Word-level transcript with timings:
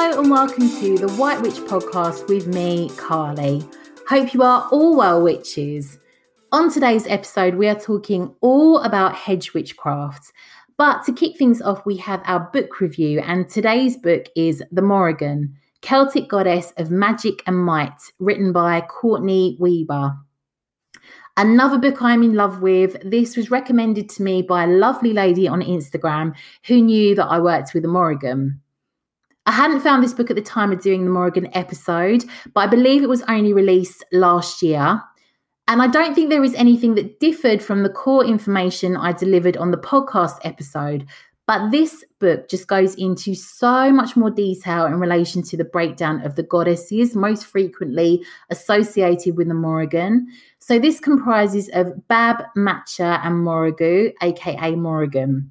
Hello 0.00 0.20
and 0.20 0.30
welcome 0.30 0.68
to 0.78 0.96
the 0.96 1.12
White 1.14 1.42
Witch 1.42 1.54
podcast 1.54 2.28
with 2.28 2.46
me, 2.46 2.88
Carly. 2.96 3.68
Hope 4.08 4.32
you 4.32 4.44
are 4.44 4.68
all 4.70 4.96
well, 4.96 5.20
witches. 5.20 5.98
On 6.52 6.72
today's 6.72 7.04
episode, 7.08 7.56
we 7.56 7.66
are 7.66 7.74
talking 7.74 8.32
all 8.40 8.78
about 8.82 9.16
hedge 9.16 9.54
witchcraft. 9.54 10.30
But 10.76 11.04
to 11.06 11.12
kick 11.12 11.36
things 11.36 11.60
off, 11.60 11.84
we 11.84 11.96
have 11.96 12.22
our 12.26 12.48
book 12.52 12.78
review, 12.80 13.18
and 13.18 13.48
today's 13.48 13.96
book 13.96 14.26
is 14.36 14.62
The 14.70 14.82
Morrigan 14.82 15.56
Celtic 15.80 16.28
Goddess 16.28 16.72
of 16.76 16.92
Magic 16.92 17.42
and 17.48 17.58
Might, 17.58 17.98
written 18.20 18.52
by 18.52 18.82
Courtney 18.82 19.56
Weber. 19.58 20.16
Another 21.36 21.76
book 21.76 22.00
I'm 22.00 22.22
in 22.22 22.34
love 22.34 22.62
with. 22.62 22.96
This 23.04 23.36
was 23.36 23.50
recommended 23.50 24.08
to 24.10 24.22
me 24.22 24.42
by 24.42 24.62
a 24.62 24.68
lovely 24.68 25.12
lady 25.12 25.48
on 25.48 25.60
Instagram 25.60 26.36
who 26.66 26.82
knew 26.82 27.16
that 27.16 27.26
I 27.26 27.40
worked 27.40 27.74
with 27.74 27.82
the 27.82 27.88
Morrigan. 27.88 28.60
I 29.48 29.52
hadn't 29.52 29.80
found 29.80 30.04
this 30.04 30.12
book 30.12 30.28
at 30.28 30.36
the 30.36 30.42
time 30.42 30.72
of 30.72 30.82
doing 30.82 31.06
the 31.06 31.10
Morrigan 31.10 31.48
episode, 31.56 32.22
but 32.52 32.60
I 32.60 32.66
believe 32.66 33.02
it 33.02 33.08
was 33.08 33.22
only 33.22 33.54
released 33.54 34.04
last 34.12 34.60
year. 34.60 35.02
And 35.68 35.80
I 35.80 35.86
don't 35.86 36.14
think 36.14 36.28
there 36.28 36.44
is 36.44 36.54
anything 36.54 36.96
that 36.96 37.18
differed 37.18 37.62
from 37.62 37.82
the 37.82 37.88
core 37.88 38.26
information 38.26 38.94
I 38.94 39.12
delivered 39.12 39.56
on 39.56 39.70
the 39.70 39.78
podcast 39.78 40.36
episode. 40.44 41.06
But 41.46 41.70
this 41.70 42.04
book 42.18 42.50
just 42.50 42.66
goes 42.66 42.94
into 42.96 43.34
so 43.34 43.90
much 43.90 44.16
more 44.16 44.30
detail 44.30 44.84
in 44.84 45.00
relation 45.00 45.42
to 45.44 45.56
the 45.56 45.64
breakdown 45.64 46.20
of 46.26 46.36
the 46.36 46.42
goddesses 46.42 47.16
most 47.16 47.46
frequently 47.46 48.22
associated 48.50 49.38
with 49.38 49.48
the 49.48 49.54
Morrigan. 49.54 50.26
So 50.58 50.78
this 50.78 51.00
comprises 51.00 51.70
of 51.72 52.06
Bab, 52.06 52.44
Macha, 52.54 53.18
and 53.24 53.36
Morrigu, 53.36 54.12
aka 54.20 54.74
Morrigan. 54.74 55.50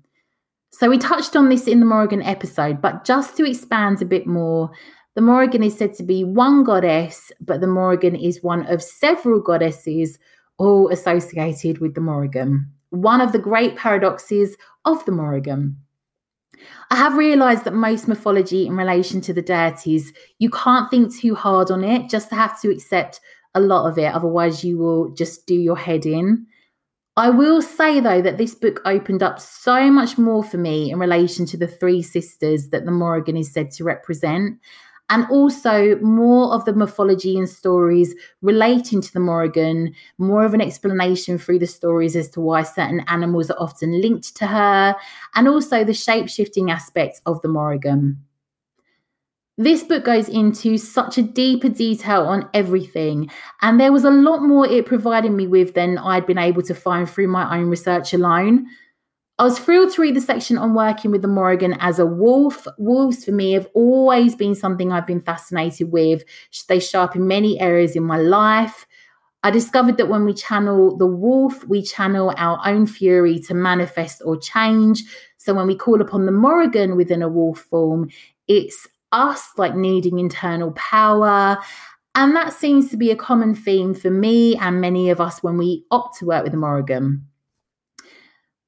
So 0.78 0.92
we 0.92 1.00
touched 1.00 1.36
on 1.36 1.50
this 1.50 1.68
in 1.68 1.80
the 1.80 1.88
Morrigan 1.88 2.22
episode, 2.22 2.84
but 2.84 3.04
just 3.04 3.36
to 3.38 3.50
expand 3.50 4.00
a 4.00 4.06
bit 4.06 4.28
more, 4.28 4.70
the 5.16 5.24
Morrigan 5.24 5.64
is 5.64 5.76
said 5.76 5.96
to 5.96 6.04
be 6.04 6.24
one 6.24 6.64
goddess, 6.64 7.32
but 7.42 7.62
the 7.62 7.68
Morrigan 7.68 8.16
is 8.16 8.44
one 8.44 8.64
of 8.68 8.84
several 8.84 9.42
goddesses 9.42 10.20
all 10.60 10.88
associated 10.90 11.80
with 11.80 11.96
the 11.96 12.02
Morrigan. 12.02 12.72
One 12.92 13.22
of 13.22 13.32
the 13.32 13.40
great 13.40 13.76
paradoxes 13.76 14.56
of 14.86 15.04
the 15.06 15.12
Morrigan. 15.12 15.78
I 16.92 16.98
have 16.98 17.18
realized 17.18 17.64
that 17.64 17.74
most 17.74 18.08
mythology 18.08 18.68
in 18.68 18.78
relation 18.78 19.20
to 19.22 19.34
the 19.34 19.42
deities, 19.42 20.14
you 20.38 20.52
can't 20.52 20.92
think 20.92 21.12
too 21.12 21.34
hard 21.34 21.72
on 21.72 21.84
it, 21.84 22.08
just 22.08 22.30
have 22.30 22.62
to 22.62 22.70
accept 22.70 23.20
a 23.56 23.60
lot 23.60 23.90
of 23.90 23.98
it. 23.98 24.14
Otherwise, 24.14 24.64
you 24.64 24.78
will 24.78 25.10
just 25.16 25.48
do 25.48 25.56
your 25.56 25.76
head 25.76 26.06
in. 26.06 26.46
I 27.18 27.32
will 27.32 27.64
say, 27.64 28.00
though, 28.00 28.22
that 28.22 28.38
this 28.38 28.54
book 28.54 28.80
opened 28.86 29.24
up 29.24 29.40
so 29.40 29.90
much 29.90 30.20
more 30.20 30.44
for 30.44 30.58
me 30.58 30.92
in 30.92 31.00
relation 31.00 31.48
to 31.48 31.58
the 31.58 31.68
three 31.68 32.04
sisters 32.04 32.70
that 32.70 32.86
the 32.86 32.92
Morrigan 32.92 33.36
is 33.36 33.52
said 33.52 33.72
to 33.72 33.84
represent, 33.84 34.60
and 35.10 35.26
also 35.32 35.96
more 35.98 36.54
of 36.54 36.66
the 36.66 36.74
mythology 36.74 37.36
and 37.36 37.50
stories 37.50 38.14
relating 38.44 39.02
to 39.02 39.12
the 39.12 39.20
Morrigan, 39.20 39.96
more 40.20 40.46
of 40.46 40.54
an 40.54 40.62
explanation 40.62 41.40
through 41.40 41.58
the 41.58 41.66
stories 41.66 42.16
as 42.16 42.30
to 42.30 42.40
why 42.40 42.62
certain 42.62 43.04
animals 43.08 43.50
are 43.50 43.60
often 43.60 44.00
linked 44.00 44.36
to 44.36 44.46
her, 44.46 44.96
and 45.34 45.48
also 45.48 45.84
the 45.84 45.96
shape 45.96 46.30
shifting 46.30 46.70
aspects 46.70 47.20
of 47.26 47.42
the 47.42 47.48
Morrigan. 47.48 48.24
This 49.60 49.84
book 49.84 50.06
goes 50.06 50.30
into 50.30 50.78
such 50.78 51.18
a 51.18 51.24
deeper 51.24 51.70
detail 51.70 52.22
on 52.28 52.48
everything, 52.54 53.32
and 53.64 53.80
there 53.80 53.92
was 53.92 54.04
a 54.04 54.12
lot 54.12 54.44
more 54.44 54.68
it 54.68 54.86
provided 54.86 55.32
me 55.32 55.48
with 55.48 55.74
than 55.74 55.98
I'd 55.98 56.28
been 56.28 56.38
able 56.38 56.62
to 56.62 56.76
find 56.76 57.10
through 57.10 57.30
my 57.30 57.58
own 57.58 57.68
research 57.68 58.14
alone. 58.14 58.68
I 59.40 59.44
was 59.44 59.58
thrilled 59.58 59.94
to 59.94 60.02
read 60.04 60.16
the 60.16 60.22
section 60.22 60.60
on 60.60 60.76
working 60.76 61.10
with 61.10 61.24
the 61.24 61.28
Morrigan 61.28 61.74
as 61.80 61.98
a 61.98 62.06
wolf. 62.06 62.68
Wolves, 62.78 63.26
for 63.26 63.32
me, 63.32 63.54
have 63.54 63.68
always 63.74 64.36
been 64.36 64.54
something 64.54 64.92
I've 64.92 65.08
been 65.08 65.22
fascinated 65.22 65.92
with. 65.92 66.24
They 66.70 66.80
show 66.80 67.02
up 67.02 67.16
in 67.16 67.28
many 67.28 67.60
areas 67.60 67.96
in 67.96 68.04
my 68.04 68.18
life. 68.18 68.86
I 69.42 69.50
discovered 69.50 69.98
that 69.98 70.10
when 70.10 70.26
we 70.26 70.36
channel 70.36 70.98
the 70.98 71.08
wolf, 71.08 71.68
we 71.68 71.82
channel 71.82 72.32
our 72.38 72.60
own 72.64 72.86
fury 72.86 73.40
to 73.42 73.56
manifest 73.56 74.22
or 74.24 74.38
change. 74.38 75.04
So 75.38 75.56
when 75.56 75.66
we 75.66 75.76
call 75.76 76.00
upon 76.00 76.28
the 76.28 76.32
Morrigan 76.32 76.96
within 76.96 77.24
a 77.24 77.30
wolf 77.30 77.60
form, 77.60 78.10
it's 78.48 78.88
us 79.12 79.50
like 79.58 79.76
needing 79.76 80.20
internal 80.20 80.72
power. 80.72 81.58
And 82.16 82.36
that 82.36 82.54
seems 82.54 82.90
to 82.90 82.98
be 82.98 83.12
a 83.12 83.16
common 83.16 83.54
theme 83.54 83.94
for 83.94 84.10
me 84.10 84.56
and 84.58 84.82
many 84.82 85.10
of 85.10 85.22
us 85.22 85.44
when 85.44 85.58
we 85.58 85.86
opt 85.92 86.18
to 86.20 86.26
work 86.26 86.44
with 86.44 86.52
the 86.52 86.58
Morrigan. 86.58 87.28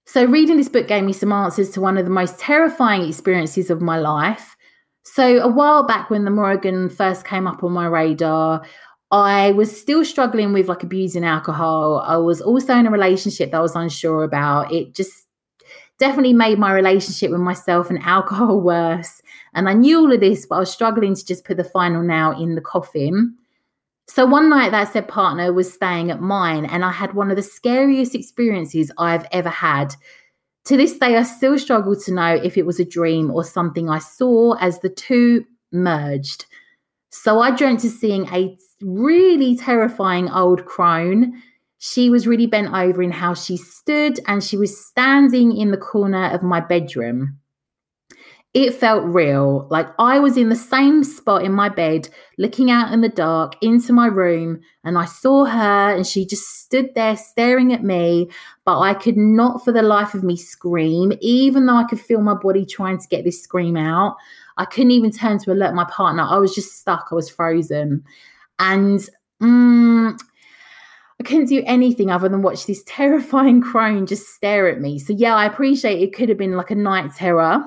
So, 0.05 0.25
reading 0.25 0.57
this 0.57 0.69
book 0.69 0.87
gave 0.87 1.03
me 1.03 1.13
some 1.13 1.31
answers 1.31 1.69
to 1.71 1.81
one 1.81 1.97
of 1.97 2.05
the 2.05 2.11
most 2.11 2.39
terrifying 2.39 3.07
experiences 3.07 3.69
of 3.69 3.81
my 3.81 3.99
life. 3.99 4.55
So, 5.03 5.39
a 5.39 5.47
while 5.47 5.83
back 5.83 6.09
when 6.09 6.25
the 6.25 6.31
Morrigan 6.31 6.89
first 6.89 7.25
came 7.25 7.45
up 7.45 7.63
on 7.63 7.71
my 7.71 7.85
radar, 7.85 8.63
I 9.11 9.51
was 9.51 9.79
still 9.79 10.05
struggling 10.05 10.53
with 10.53 10.67
like 10.67 10.83
abusing 10.83 11.23
alcohol. 11.23 12.03
I 12.05 12.17
was 12.17 12.41
also 12.41 12.75
in 12.75 12.85
a 12.85 12.91
relationship 12.91 13.51
that 13.51 13.57
I 13.57 13.61
was 13.61 13.75
unsure 13.75 14.23
about. 14.23 14.71
It 14.71 14.93
just 14.93 15.27
definitely 15.97 16.33
made 16.33 16.59
my 16.59 16.73
relationship 16.73 17.31
with 17.31 17.41
myself 17.41 17.89
and 17.89 17.99
alcohol 18.03 18.59
worse. 18.61 19.21
And 19.53 19.67
I 19.67 19.73
knew 19.73 19.99
all 19.99 20.11
of 20.11 20.19
this, 20.19 20.45
but 20.45 20.55
I 20.55 20.59
was 20.59 20.71
struggling 20.71 21.15
to 21.15 21.25
just 21.25 21.45
put 21.45 21.57
the 21.57 21.63
final 21.63 22.01
nail 22.01 22.31
in 22.31 22.55
the 22.55 22.61
coffin. 22.61 23.35
So 24.07 24.25
one 24.25 24.49
night 24.49 24.71
that 24.71 24.91
said 24.91 25.07
partner 25.07 25.53
was 25.53 25.71
staying 25.71 26.11
at 26.11 26.21
mine, 26.21 26.65
and 26.65 26.83
I 26.83 26.91
had 26.91 27.13
one 27.13 27.29
of 27.29 27.35
the 27.35 27.43
scariest 27.43 28.15
experiences 28.15 28.91
I've 28.97 29.25
ever 29.31 29.49
had. 29.49 29.95
To 30.65 30.77
this 30.77 30.97
day, 30.97 31.15
I 31.15 31.23
still 31.23 31.57
struggle 31.57 31.95
to 31.95 32.13
know 32.13 32.35
if 32.35 32.57
it 32.57 32.65
was 32.65 32.79
a 32.79 32.85
dream 32.85 33.31
or 33.31 33.43
something 33.43 33.89
I 33.89 33.99
saw 33.99 34.53
as 34.59 34.79
the 34.79 34.89
two 34.89 35.45
merged. 35.71 36.45
So 37.11 37.39
I 37.39 37.51
dreamt 37.51 37.83
of 37.83 37.91
seeing 37.91 38.27
a 38.33 38.57
really 38.81 39.57
terrifying 39.57 40.29
old 40.29 40.65
crone 40.65 41.41
she 41.79 42.09
was 42.09 42.27
really 42.27 42.45
bent 42.45 42.73
over 42.73 43.01
in 43.01 43.11
how 43.11 43.33
she 43.33 43.55
stood 43.55 44.19
and 44.27 44.43
she 44.43 44.57
was 44.57 44.85
standing 44.85 45.55
in 45.55 45.71
the 45.71 45.77
corner 45.77 46.25
of 46.25 46.43
my 46.43 46.59
bedroom. 46.59 47.38
It 48.55 48.73
felt 48.73 49.05
real, 49.05 49.67
like 49.69 49.87
I 49.99 50.17
was 50.17 50.35
in 50.35 50.49
the 50.49 50.55
same 50.55 51.03
spot 51.03 51.43
in 51.43 51.51
my 51.51 51.69
bed, 51.69 52.09
looking 52.39 52.71
out 52.71 52.91
in 52.91 53.01
the 53.01 53.09
dark 53.09 53.53
into 53.61 53.93
my 53.93 54.07
room, 54.07 54.61
and 54.83 54.97
I 54.97 55.05
saw 55.05 55.45
her 55.45 55.95
and 55.95 56.05
she 56.05 56.25
just 56.25 56.63
stood 56.63 56.95
there 56.95 57.15
staring 57.15 57.73
at 57.73 57.83
me. 57.83 58.31
But 58.65 58.79
I 58.79 58.95
could 58.95 59.17
not 59.17 59.63
for 59.63 59.71
the 59.71 59.83
life 59.83 60.15
of 60.15 60.23
me 60.23 60.35
scream, 60.35 61.13
even 61.21 61.67
though 61.67 61.75
I 61.75 61.83
could 61.83 62.01
feel 62.01 62.21
my 62.21 62.33
body 62.33 62.65
trying 62.65 62.97
to 62.97 63.07
get 63.07 63.23
this 63.23 63.43
scream 63.43 63.77
out. 63.77 64.15
I 64.57 64.65
couldn't 64.65 64.91
even 64.91 65.11
turn 65.11 65.37
to 65.39 65.51
alert 65.51 65.75
my 65.75 65.85
partner. 65.85 66.23
I 66.23 66.37
was 66.39 66.55
just 66.55 66.79
stuck, 66.79 67.09
I 67.11 67.15
was 67.15 67.29
frozen. 67.29 68.03
And 68.57 68.99
mm, 69.41 70.19
I 71.19 71.23
couldn't 71.23 71.49
do 71.49 71.61
anything 71.65 72.09
other 72.09 72.29
than 72.29 72.41
watch 72.41 72.65
this 72.65 72.83
terrifying 72.87 73.61
crone 73.61 74.07
just 74.07 74.27
stare 74.29 74.67
at 74.67 74.81
me. 74.81 74.97
So, 74.97 75.13
yeah, 75.13 75.35
I 75.35 75.45
appreciate 75.45 76.01
it 76.01 76.15
could 76.15 76.29
have 76.29 76.37
been 76.39 76.57
like 76.57 76.71
a 76.71 76.75
night 76.75 77.13
terror, 77.13 77.63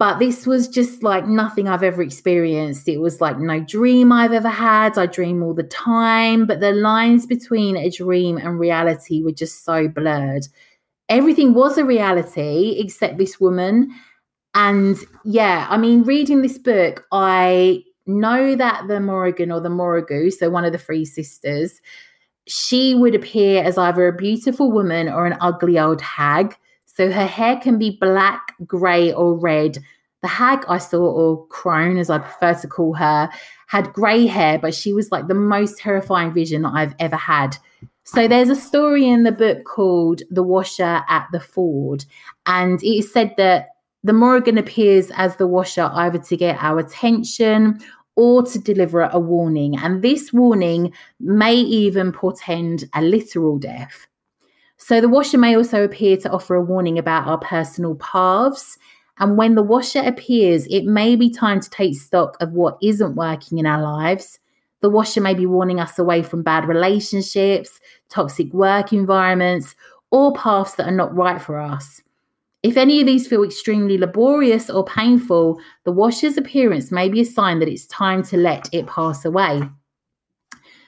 but 0.00 0.18
this 0.18 0.46
was 0.46 0.66
just 0.66 1.02
like 1.02 1.26
nothing 1.26 1.68
I've 1.68 1.82
ever 1.82 2.00
experienced. 2.00 2.88
It 2.88 3.02
was 3.02 3.20
like 3.20 3.38
no 3.38 3.60
dream 3.60 4.12
I've 4.12 4.32
ever 4.32 4.48
had. 4.48 4.96
I 4.96 5.04
dream 5.04 5.42
all 5.42 5.52
the 5.52 5.62
time, 5.62 6.46
but 6.46 6.60
the 6.60 6.72
lines 6.72 7.26
between 7.26 7.76
a 7.76 7.90
dream 7.90 8.38
and 8.38 8.58
reality 8.58 9.22
were 9.22 9.30
just 9.30 9.62
so 9.62 9.88
blurred. 9.88 10.46
Everything 11.10 11.52
was 11.52 11.76
a 11.76 11.84
reality 11.84 12.76
except 12.78 13.18
this 13.18 13.38
woman. 13.38 13.90
And 14.54 14.96
yeah, 15.26 15.66
I 15.68 15.76
mean, 15.76 16.04
reading 16.04 16.40
this 16.40 16.56
book, 16.56 17.04
I 17.12 17.84
know 18.06 18.54
that 18.54 18.88
the 18.88 19.00
Morrigan 19.00 19.52
or 19.52 19.60
the 19.60 19.68
Morrigu, 19.68 20.32
so 20.32 20.48
one 20.48 20.64
of 20.64 20.72
the 20.72 20.78
three 20.78 21.04
sisters, 21.04 21.78
she 22.46 22.94
would 22.94 23.14
appear 23.14 23.62
as 23.62 23.76
either 23.76 24.08
a 24.08 24.16
beautiful 24.16 24.72
woman 24.72 25.10
or 25.10 25.26
an 25.26 25.36
ugly 25.42 25.78
old 25.78 26.00
hag. 26.00 26.56
So 26.96 27.10
her 27.10 27.26
hair 27.26 27.56
can 27.56 27.78
be 27.78 27.98
black, 28.00 28.54
grey, 28.66 29.12
or 29.12 29.38
red. 29.38 29.78
The 30.22 30.28
hag 30.28 30.64
I 30.68 30.78
saw, 30.78 31.02
or 31.02 31.46
crone 31.46 31.96
as 31.96 32.10
I 32.10 32.18
prefer 32.18 32.54
to 32.54 32.68
call 32.68 32.94
her, 32.94 33.30
had 33.68 33.92
grey 33.92 34.26
hair, 34.26 34.58
but 34.58 34.74
she 34.74 34.92
was 34.92 35.10
like 35.10 35.28
the 35.28 35.34
most 35.34 35.78
terrifying 35.78 36.32
vision 36.32 36.62
that 36.62 36.74
I've 36.74 36.94
ever 36.98 37.16
had. 37.16 37.56
So 38.04 38.26
there's 38.26 38.50
a 38.50 38.56
story 38.56 39.08
in 39.08 39.22
the 39.22 39.32
book 39.32 39.64
called 39.64 40.22
The 40.30 40.42
Washer 40.42 41.02
at 41.08 41.28
the 41.32 41.40
Ford, 41.40 42.04
and 42.46 42.82
it 42.82 42.86
is 42.86 43.12
said 43.12 43.34
that 43.36 43.68
the 44.02 44.12
Morrigan 44.12 44.58
appears 44.58 45.10
as 45.14 45.36
the 45.36 45.46
washer 45.46 45.90
either 45.92 46.18
to 46.18 46.36
get 46.36 46.62
our 46.62 46.78
attention 46.78 47.80
or 48.16 48.42
to 48.42 48.58
deliver 48.58 49.02
a 49.02 49.18
warning. 49.18 49.76
And 49.76 50.02
this 50.02 50.32
warning 50.32 50.92
may 51.20 51.54
even 51.54 52.10
portend 52.12 52.84
a 52.94 53.02
literal 53.02 53.58
death. 53.58 54.06
So 54.82 55.00
the 55.00 55.10
washer 55.10 55.36
may 55.38 55.56
also 55.56 55.84
appear 55.84 56.16
to 56.16 56.30
offer 56.30 56.54
a 56.54 56.62
warning 56.62 56.98
about 56.98 57.28
our 57.28 57.38
personal 57.38 57.94
paths. 57.96 58.78
And 59.18 59.36
when 59.36 59.54
the 59.54 59.62
washer 59.62 60.00
appears, 60.00 60.66
it 60.68 60.84
may 60.84 61.16
be 61.16 61.30
time 61.30 61.60
to 61.60 61.70
take 61.70 61.94
stock 61.94 62.36
of 62.40 62.52
what 62.52 62.78
isn't 62.82 63.14
working 63.14 63.58
in 63.58 63.66
our 63.66 63.82
lives. 63.82 64.38
The 64.80 64.88
washer 64.88 65.20
may 65.20 65.34
be 65.34 65.44
warning 65.44 65.78
us 65.78 65.98
away 65.98 66.22
from 66.22 66.42
bad 66.42 66.66
relationships, 66.66 67.78
toxic 68.08 68.52
work 68.54 68.94
environments, 68.94 69.76
or 70.10 70.32
paths 70.32 70.74
that 70.74 70.88
are 70.88 70.96
not 70.96 71.14
right 71.14 71.40
for 71.40 71.58
us. 71.58 72.00
If 72.62 72.78
any 72.78 73.00
of 73.00 73.06
these 73.06 73.28
feel 73.28 73.44
extremely 73.44 73.98
laborious 73.98 74.70
or 74.70 74.84
painful, 74.84 75.60
the 75.84 75.92
washer's 75.92 76.38
appearance 76.38 76.90
may 76.90 77.10
be 77.10 77.20
a 77.20 77.26
sign 77.26 77.58
that 77.58 77.68
it's 77.68 77.86
time 77.86 78.22
to 78.24 78.38
let 78.38 78.68
it 78.72 78.86
pass 78.86 79.26
away. 79.26 79.62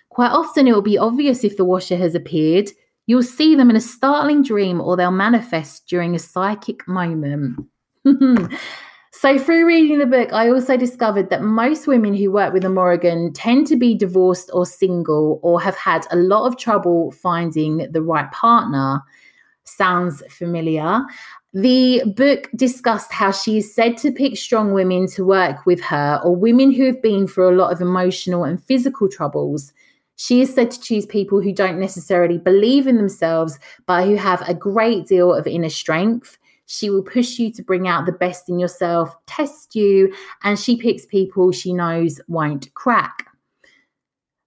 Quite 0.08 0.32
often, 0.32 0.66
it 0.66 0.72
will 0.72 0.82
be 0.82 0.98
obvious 0.98 1.44
if 1.44 1.58
the 1.58 1.64
washer 1.64 1.96
has 1.96 2.14
appeared. 2.14 2.70
You'll 3.06 3.22
see 3.22 3.54
them 3.54 3.70
in 3.70 3.76
a 3.76 3.80
startling 3.80 4.42
dream 4.42 4.80
or 4.80 4.96
they'll 4.96 5.10
manifest 5.10 5.86
during 5.88 6.14
a 6.14 6.18
psychic 6.18 6.86
moment. 6.86 7.58
so, 9.12 9.38
through 9.38 9.66
reading 9.66 9.98
the 9.98 10.06
book, 10.06 10.32
I 10.32 10.48
also 10.50 10.76
discovered 10.76 11.30
that 11.30 11.42
most 11.42 11.86
women 11.86 12.14
who 12.14 12.30
work 12.30 12.52
with 12.52 12.64
a 12.64 12.68
Morrigan 12.68 13.32
tend 13.32 13.66
to 13.68 13.76
be 13.76 13.94
divorced 13.96 14.50
or 14.52 14.66
single 14.66 15.40
or 15.42 15.60
have 15.60 15.76
had 15.76 16.06
a 16.10 16.16
lot 16.16 16.46
of 16.46 16.58
trouble 16.58 17.10
finding 17.10 17.90
the 17.90 18.02
right 18.02 18.30
partner. 18.30 19.02
Sounds 19.64 20.22
familiar. 20.28 21.02
The 21.54 22.02
book 22.16 22.48
discussed 22.56 23.12
how 23.12 23.30
she 23.30 23.58
is 23.58 23.74
said 23.74 23.98
to 23.98 24.10
pick 24.10 24.38
strong 24.38 24.72
women 24.72 25.06
to 25.08 25.24
work 25.24 25.66
with 25.66 25.82
her 25.82 26.18
or 26.24 26.34
women 26.34 26.72
who 26.72 26.86
have 26.86 27.02
been 27.02 27.28
through 27.28 27.50
a 27.50 27.58
lot 27.58 27.72
of 27.72 27.82
emotional 27.82 28.44
and 28.44 28.62
physical 28.64 29.08
troubles. 29.08 29.72
She 30.16 30.42
is 30.42 30.54
said 30.54 30.70
to 30.70 30.80
choose 30.80 31.06
people 31.06 31.40
who 31.40 31.52
don't 31.52 31.80
necessarily 31.80 32.38
believe 32.38 32.86
in 32.86 32.96
themselves, 32.96 33.58
but 33.86 34.04
who 34.06 34.16
have 34.16 34.46
a 34.48 34.54
great 34.54 35.06
deal 35.06 35.34
of 35.34 35.46
inner 35.46 35.70
strength. 35.70 36.38
She 36.66 36.90
will 36.90 37.02
push 37.02 37.38
you 37.38 37.52
to 37.52 37.62
bring 37.62 37.88
out 37.88 38.06
the 38.06 38.12
best 38.12 38.48
in 38.48 38.58
yourself, 38.58 39.14
test 39.26 39.74
you, 39.74 40.14
and 40.44 40.58
she 40.58 40.76
picks 40.76 41.04
people 41.06 41.52
she 41.52 41.72
knows 41.72 42.20
won't 42.28 42.72
crack. 42.74 43.26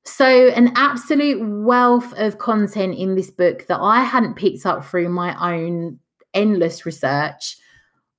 So, 0.05 0.49
an 0.49 0.71
absolute 0.75 1.43
wealth 1.43 2.13
of 2.17 2.37
content 2.37 2.95
in 2.95 3.15
this 3.15 3.31
book 3.31 3.65
that 3.67 3.79
I 3.79 4.03
hadn't 4.03 4.35
picked 4.35 4.65
up 4.65 4.85
through 4.85 5.09
my 5.09 5.53
own 5.53 5.99
endless 6.33 6.85
research. 6.85 7.57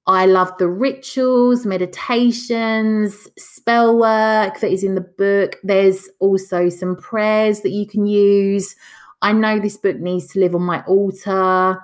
I 0.08 0.26
love 0.26 0.56
the 0.58 0.68
rituals, 0.68 1.66
meditations, 1.66 3.28
spell 3.36 3.98
work 3.98 4.60
that 4.60 4.70
is 4.70 4.84
in 4.84 4.94
the 4.94 5.00
book. 5.00 5.56
There's 5.64 6.08
also 6.20 6.68
some 6.68 6.96
prayers 6.96 7.60
that 7.62 7.70
you 7.70 7.86
can 7.86 8.06
use. 8.06 8.76
I 9.22 9.32
know 9.32 9.58
this 9.58 9.76
book 9.76 9.96
needs 9.96 10.28
to 10.28 10.40
live 10.40 10.54
on 10.54 10.62
my 10.62 10.84
altar. 10.84 11.82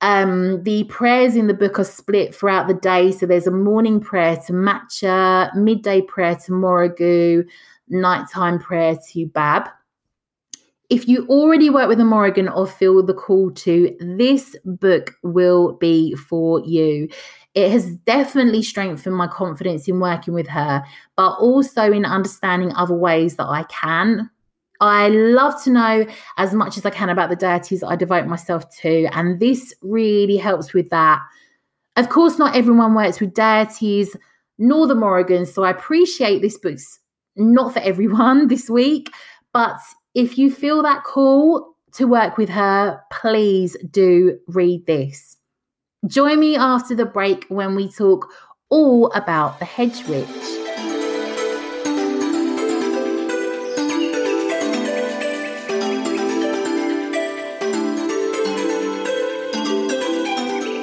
Um, 0.00 0.62
the 0.62 0.84
prayers 0.84 1.34
in 1.34 1.48
the 1.48 1.54
book 1.54 1.80
are 1.80 1.84
split 1.84 2.32
throughout 2.32 2.68
the 2.68 2.74
day. 2.74 3.10
So 3.10 3.26
there's 3.26 3.48
a 3.48 3.52
morning 3.52 4.00
prayer 4.00 4.36
to 4.46 4.52
Macha, 4.52 5.50
midday 5.56 6.02
prayer 6.02 6.36
to 6.36 6.52
Morrigu, 6.52 7.44
nighttime 7.88 8.60
prayer 8.60 8.96
to 9.10 9.26
Bab. 9.26 9.68
If 10.90 11.06
you 11.06 11.26
already 11.26 11.68
work 11.68 11.88
with 11.88 12.00
a 12.00 12.04
Morrigan 12.04 12.48
or 12.48 12.66
feel 12.66 13.02
the 13.02 13.12
call 13.12 13.50
to, 13.50 13.94
this 14.00 14.56
book 14.64 15.16
will 15.22 15.74
be 15.74 16.14
for 16.14 16.60
you. 16.60 17.08
It 17.58 17.72
has 17.72 17.90
definitely 18.06 18.62
strengthened 18.62 19.16
my 19.16 19.26
confidence 19.26 19.88
in 19.88 19.98
working 19.98 20.32
with 20.32 20.46
her, 20.46 20.84
but 21.16 21.32
also 21.38 21.90
in 21.90 22.04
understanding 22.04 22.72
other 22.76 22.94
ways 22.94 23.34
that 23.34 23.48
I 23.48 23.64
can. 23.64 24.30
I 24.80 25.08
love 25.08 25.60
to 25.64 25.70
know 25.70 26.06
as 26.36 26.54
much 26.54 26.78
as 26.78 26.86
I 26.86 26.90
can 26.90 27.08
about 27.08 27.30
the 27.30 27.34
deities 27.34 27.82
I 27.82 27.96
devote 27.96 28.28
myself 28.28 28.70
to, 28.82 29.06
and 29.06 29.40
this 29.40 29.74
really 29.82 30.36
helps 30.36 30.72
with 30.72 30.88
that. 30.90 31.20
Of 31.96 32.10
course, 32.10 32.38
not 32.38 32.54
everyone 32.54 32.94
works 32.94 33.18
with 33.18 33.34
deities 33.34 34.16
nor 34.58 34.86
the 34.86 34.94
Morrigans, 34.94 35.52
so 35.52 35.64
I 35.64 35.70
appreciate 35.70 36.42
this 36.42 36.58
book's 36.58 37.00
not 37.34 37.72
for 37.72 37.80
everyone 37.80 38.46
this 38.46 38.70
week, 38.70 39.10
but 39.52 39.80
if 40.14 40.38
you 40.38 40.52
feel 40.52 40.80
that 40.84 41.02
call 41.02 41.74
to 41.94 42.06
work 42.06 42.36
with 42.36 42.50
her, 42.50 43.00
please 43.10 43.76
do 43.90 44.38
read 44.46 44.86
this. 44.86 45.37
Join 46.06 46.38
me 46.38 46.54
after 46.54 46.94
the 46.94 47.04
break 47.04 47.44
when 47.48 47.74
we 47.74 47.90
talk 47.90 48.32
all 48.68 49.10
about 49.14 49.58
the 49.58 49.64
hedge 49.64 50.04
witch. 50.04 50.28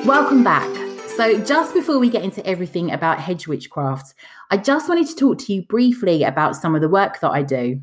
Welcome 0.05 0.43
back. 0.43 0.69
So, 1.15 1.41
just 1.45 1.73
before 1.73 1.97
we 1.97 2.09
get 2.09 2.25
into 2.25 2.45
everything 2.45 2.91
about 2.91 3.21
hedge 3.21 3.47
witchcraft, 3.47 4.15
I 4.51 4.57
just 4.57 4.89
wanted 4.89 5.07
to 5.07 5.15
talk 5.15 5.37
to 5.39 5.53
you 5.53 5.61
briefly 5.63 6.23
about 6.23 6.57
some 6.57 6.75
of 6.75 6.81
the 6.81 6.89
work 6.89 7.21
that 7.21 7.31
I 7.31 7.41
do. 7.41 7.79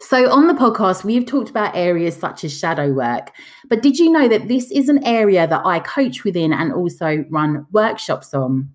So, 0.00 0.30
on 0.30 0.48
the 0.48 0.54
podcast, 0.54 1.04
we 1.04 1.14
have 1.14 1.26
talked 1.26 1.50
about 1.50 1.76
areas 1.76 2.16
such 2.16 2.44
as 2.44 2.56
shadow 2.56 2.92
work. 2.92 3.30
But 3.68 3.82
did 3.82 3.98
you 3.98 4.10
know 4.10 4.28
that 4.28 4.48
this 4.48 4.70
is 4.70 4.88
an 4.88 5.04
area 5.04 5.46
that 5.46 5.64
I 5.64 5.80
coach 5.80 6.24
within 6.24 6.52
and 6.52 6.72
also 6.72 7.24
run 7.30 7.66
workshops 7.70 8.34
on? 8.34 8.70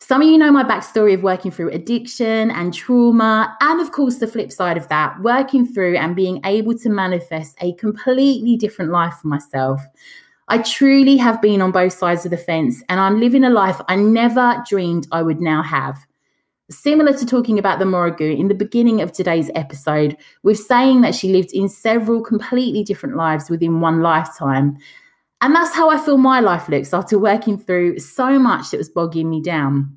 Some 0.00 0.22
of 0.22 0.28
you 0.28 0.38
know 0.38 0.52
my 0.52 0.62
backstory 0.62 1.12
of 1.12 1.22
working 1.22 1.50
through 1.50 1.70
addiction 1.70 2.50
and 2.52 2.72
trauma, 2.72 3.56
and 3.60 3.80
of 3.80 3.92
course, 3.92 4.16
the 4.16 4.26
flip 4.26 4.52
side 4.52 4.76
of 4.76 4.88
that, 4.88 5.20
working 5.22 5.66
through 5.66 5.96
and 5.96 6.14
being 6.14 6.40
able 6.44 6.78
to 6.78 6.88
manifest 6.88 7.56
a 7.60 7.74
completely 7.74 8.56
different 8.56 8.92
life 8.92 9.14
for 9.20 9.28
myself. 9.28 9.80
I 10.48 10.58
truly 10.58 11.16
have 11.18 11.42
been 11.42 11.60
on 11.60 11.72
both 11.72 11.92
sides 11.92 12.24
of 12.24 12.30
the 12.30 12.38
fence, 12.38 12.82
and 12.88 13.00
I'm 13.00 13.20
living 13.20 13.44
a 13.44 13.50
life 13.50 13.80
I 13.88 13.96
never 13.96 14.62
dreamed 14.66 15.06
I 15.12 15.20
would 15.22 15.40
now 15.40 15.62
have. 15.62 15.98
Similar 16.70 17.14
to 17.16 17.24
talking 17.24 17.58
about 17.58 17.78
the 17.78 17.86
Morrigu 17.86 18.38
in 18.38 18.48
the 18.48 18.54
beginning 18.54 19.00
of 19.00 19.10
today's 19.10 19.50
episode, 19.54 20.18
we're 20.42 20.54
saying 20.54 21.00
that 21.00 21.14
she 21.14 21.32
lived 21.32 21.50
in 21.54 21.66
several 21.66 22.20
completely 22.20 22.84
different 22.84 23.16
lives 23.16 23.48
within 23.48 23.80
one 23.80 24.02
lifetime. 24.02 24.76
And 25.40 25.54
that's 25.54 25.74
how 25.74 25.88
I 25.88 25.96
feel 25.96 26.18
my 26.18 26.40
life 26.40 26.68
looks 26.68 26.92
after 26.92 27.18
working 27.18 27.56
through 27.56 28.00
so 28.00 28.38
much 28.38 28.70
that 28.70 28.76
was 28.76 28.90
bogging 28.90 29.30
me 29.30 29.40
down. 29.40 29.96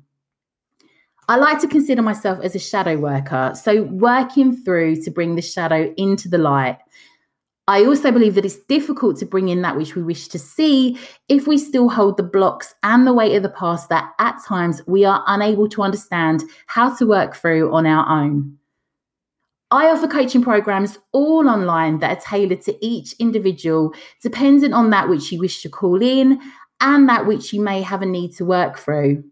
I 1.28 1.36
like 1.36 1.60
to 1.60 1.68
consider 1.68 2.00
myself 2.00 2.38
as 2.42 2.54
a 2.54 2.58
shadow 2.58 2.96
worker, 2.96 3.52
so 3.54 3.82
working 3.82 4.56
through 4.56 5.02
to 5.02 5.10
bring 5.10 5.34
the 5.34 5.42
shadow 5.42 5.92
into 5.98 6.28
the 6.28 6.38
light 6.38 6.78
I 7.68 7.84
also 7.84 8.10
believe 8.10 8.34
that 8.34 8.44
it's 8.44 8.58
difficult 8.64 9.18
to 9.18 9.26
bring 9.26 9.48
in 9.48 9.62
that 9.62 9.76
which 9.76 9.94
we 9.94 10.02
wish 10.02 10.26
to 10.28 10.38
see 10.38 10.98
if 11.28 11.46
we 11.46 11.56
still 11.56 11.88
hold 11.88 12.16
the 12.16 12.22
blocks 12.22 12.74
and 12.82 13.06
the 13.06 13.12
weight 13.12 13.36
of 13.36 13.44
the 13.44 13.48
past 13.50 13.88
that 13.88 14.12
at 14.18 14.36
times 14.44 14.82
we 14.88 15.04
are 15.04 15.22
unable 15.28 15.68
to 15.68 15.82
understand 15.82 16.42
how 16.66 16.94
to 16.96 17.06
work 17.06 17.36
through 17.36 17.72
on 17.72 17.86
our 17.86 18.08
own. 18.08 18.58
I 19.70 19.86
offer 19.86 20.08
coaching 20.08 20.42
programs 20.42 20.98
all 21.12 21.48
online 21.48 22.00
that 22.00 22.18
are 22.18 22.20
tailored 22.20 22.62
to 22.62 22.76
each 22.84 23.14
individual, 23.14 23.94
dependent 24.22 24.74
on 24.74 24.90
that 24.90 25.08
which 25.08 25.30
you 25.30 25.38
wish 25.38 25.62
to 25.62 25.70
call 25.70 26.02
in 26.02 26.40
and 26.80 27.08
that 27.08 27.26
which 27.26 27.52
you 27.52 27.62
may 27.62 27.80
have 27.80 28.02
a 28.02 28.06
need 28.06 28.32
to 28.36 28.44
work 28.44 28.76
through. 28.76 29.24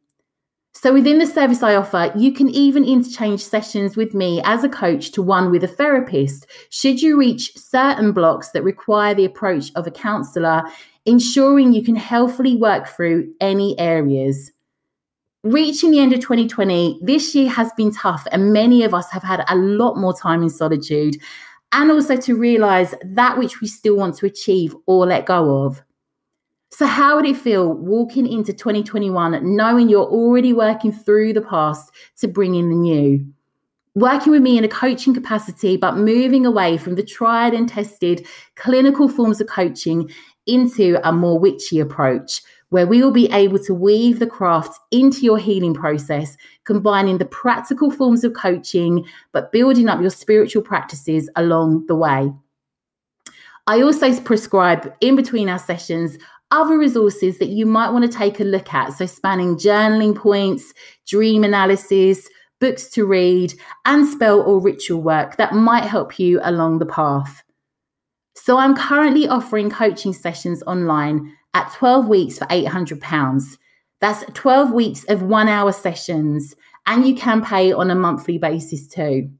So, 0.73 0.93
within 0.93 1.19
the 1.19 1.27
service 1.27 1.62
I 1.62 1.75
offer, 1.75 2.12
you 2.17 2.33
can 2.33 2.49
even 2.49 2.85
interchange 2.85 3.43
sessions 3.43 3.97
with 3.97 4.15
me 4.15 4.41
as 4.45 4.62
a 4.62 4.69
coach 4.69 5.11
to 5.12 5.23
one 5.23 5.50
with 5.50 5.65
a 5.65 5.69
therapist, 5.69 6.47
should 6.71 7.03
you 7.03 7.19
reach 7.19 7.57
certain 7.57 8.12
blocks 8.12 8.50
that 8.53 8.62
require 8.62 9.15
the 9.15 9.25
approach 9.25 9.73
of 9.75 9.87
a 9.87 9.91
counsellor, 9.91 10.62
ensuring 11.07 11.73
you 11.73 11.83
can 11.83 11.97
healthily 11.97 12.57
work 12.57 12.87
through 12.87 13.33
any 13.41 13.79
areas. 13.81 14.53
Reaching 15.43 15.91
the 15.91 15.99
end 15.99 16.12
of 16.12 16.21
2020, 16.21 17.00
this 17.03 17.35
year 17.35 17.50
has 17.50 17.73
been 17.77 17.93
tough, 17.93 18.27
and 18.31 18.53
many 18.53 18.85
of 18.85 18.95
us 18.95 19.11
have 19.11 19.23
had 19.23 19.45
a 19.49 19.57
lot 19.57 19.97
more 19.97 20.15
time 20.15 20.43
in 20.43 20.50
solitude, 20.50 21.17
and 21.73 21.91
also 21.91 22.17
to 22.17 22.37
realize 22.37 22.95
that 23.03 23.39
which 23.39 23.61
we 23.61 23.67
still 23.67 23.97
want 23.97 24.17
to 24.19 24.27
achieve 24.27 24.77
or 24.87 25.07
let 25.07 25.27
go 25.27 25.65
of. 25.65 25.83
So, 26.73 26.87
how 26.87 27.17
would 27.17 27.27
it 27.27 27.37
feel 27.37 27.73
walking 27.73 28.27
into 28.27 28.53
2021 28.53 29.57
knowing 29.57 29.89
you're 29.89 30.05
already 30.05 30.53
working 30.53 30.93
through 30.93 31.33
the 31.33 31.43
past 31.43 31.91
to 32.19 32.29
bring 32.29 32.55
in 32.55 32.69
the 32.69 32.77
new? 32.77 33.27
working 33.95 34.33
with 34.33 34.43
me 34.43 34.57
in 34.57 34.65
a 34.65 34.69
coaching 34.69 35.15
capacity, 35.15 35.77
but 35.77 35.97
moving 35.97 36.47
away 36.47 36.77
from 36.77 36.95
the 36.95 37.03
tried 37.03 37.55
and 37.55 37.69
tested 37.69 38.27
clinical 38.57 39.09
forms 39.09 39.41
of 39.41 39.49
coaching 39.49 40.11
into 40.47 40.99
a 41.05 41.12
more 41.12 41.39
witchy 41.39 41.81
approach, 41.81 42.43
where 42.71 42.87
we 42.87 43.03
will 43.03 43.11
be 43.11 43.31
able 43.33 43.59
to 43.59 43.75
weave 43.75 44.19
the 44.19 44.27
craft 44.27 44.79
into 44.91 45.21
your 45.21 45.39
healing 45.39 45.75
process, 45.75 46.37
combining 46.65 47.19
the 47.19 47.25
practical 47.27 47.91
forms 47.91 48.25
of 48.25 48.33
coaching, 48.35 49.05
but 49.33 49.53
building 49.53 49.89
up 49.89 50.00
your 50.00 50.11
spiritual 50.11 50.62
practices 50.62 51.29
along 51.37 51.87
the 51.87 51.97
way. 51.97 52.33
I 53.67 53.83
also 53.83 54.19
prescribe 54.21 54.93
in 55.00 55.15
between 55.15 55.49
our 55.49 55.59
sessions 55.59 56.17
other 56.50 56.78
resources 56.78 57.38
that 57.38 57.49
you 57.49 57.66
might 57.66 57.90
want 57.90 58.11
to 58.11 58.19
take 58.19 58.40
a 58.40 58.45
look 58.45 58.73
at. 58.75 58.92
So, 58.92 59.07
spanning 59.07 59.57
journaling 59.57 60.16
points, 60.16 60.73
dream 61.07 61.45
analysis, 61.45 62.28
books 62.61 62.90
to 62.90 63.07
read, 63.07 63.54
and 63.85 64.07
spell 64.07 64.40
or 64.40 64.61
ritual 64.61 65.00
work 65.00 65.37
that 65.37 65.54
might 65.54 65.85
help 65.85 66.19
you 66.19 66.40
along 66.42 66.78
the 66.78 66.87
path. 66.87 67.42
So, 68.35 68.59
I'm 68.59 68.75
currently 68.75 69.28
offering 69.28 69.71
coaching 69.71 70.12
sessions 70.12 70.62
online 70.66 71.37
at 71.54 71.73
12 71.75 72.09
weeks 72.09 72.38
for 72.38 72.47
£800. 72.47 73.57
That's 74.00 74.25
12 74.33 74.73
weeks 74.73 75.04
of 75.04 75.23
one 75.23 75.49
hour 75.49 75.73
sessions, 75.73 76.54
and 76.87 77.07
you 77.07 77.14
can 77.14 77.45
pay 77.45 77.73
on 77.73 77.90
a 77.90 77.95
monthly 77.95 78.38
basis 78.38 78.87
too. 78.87 79.30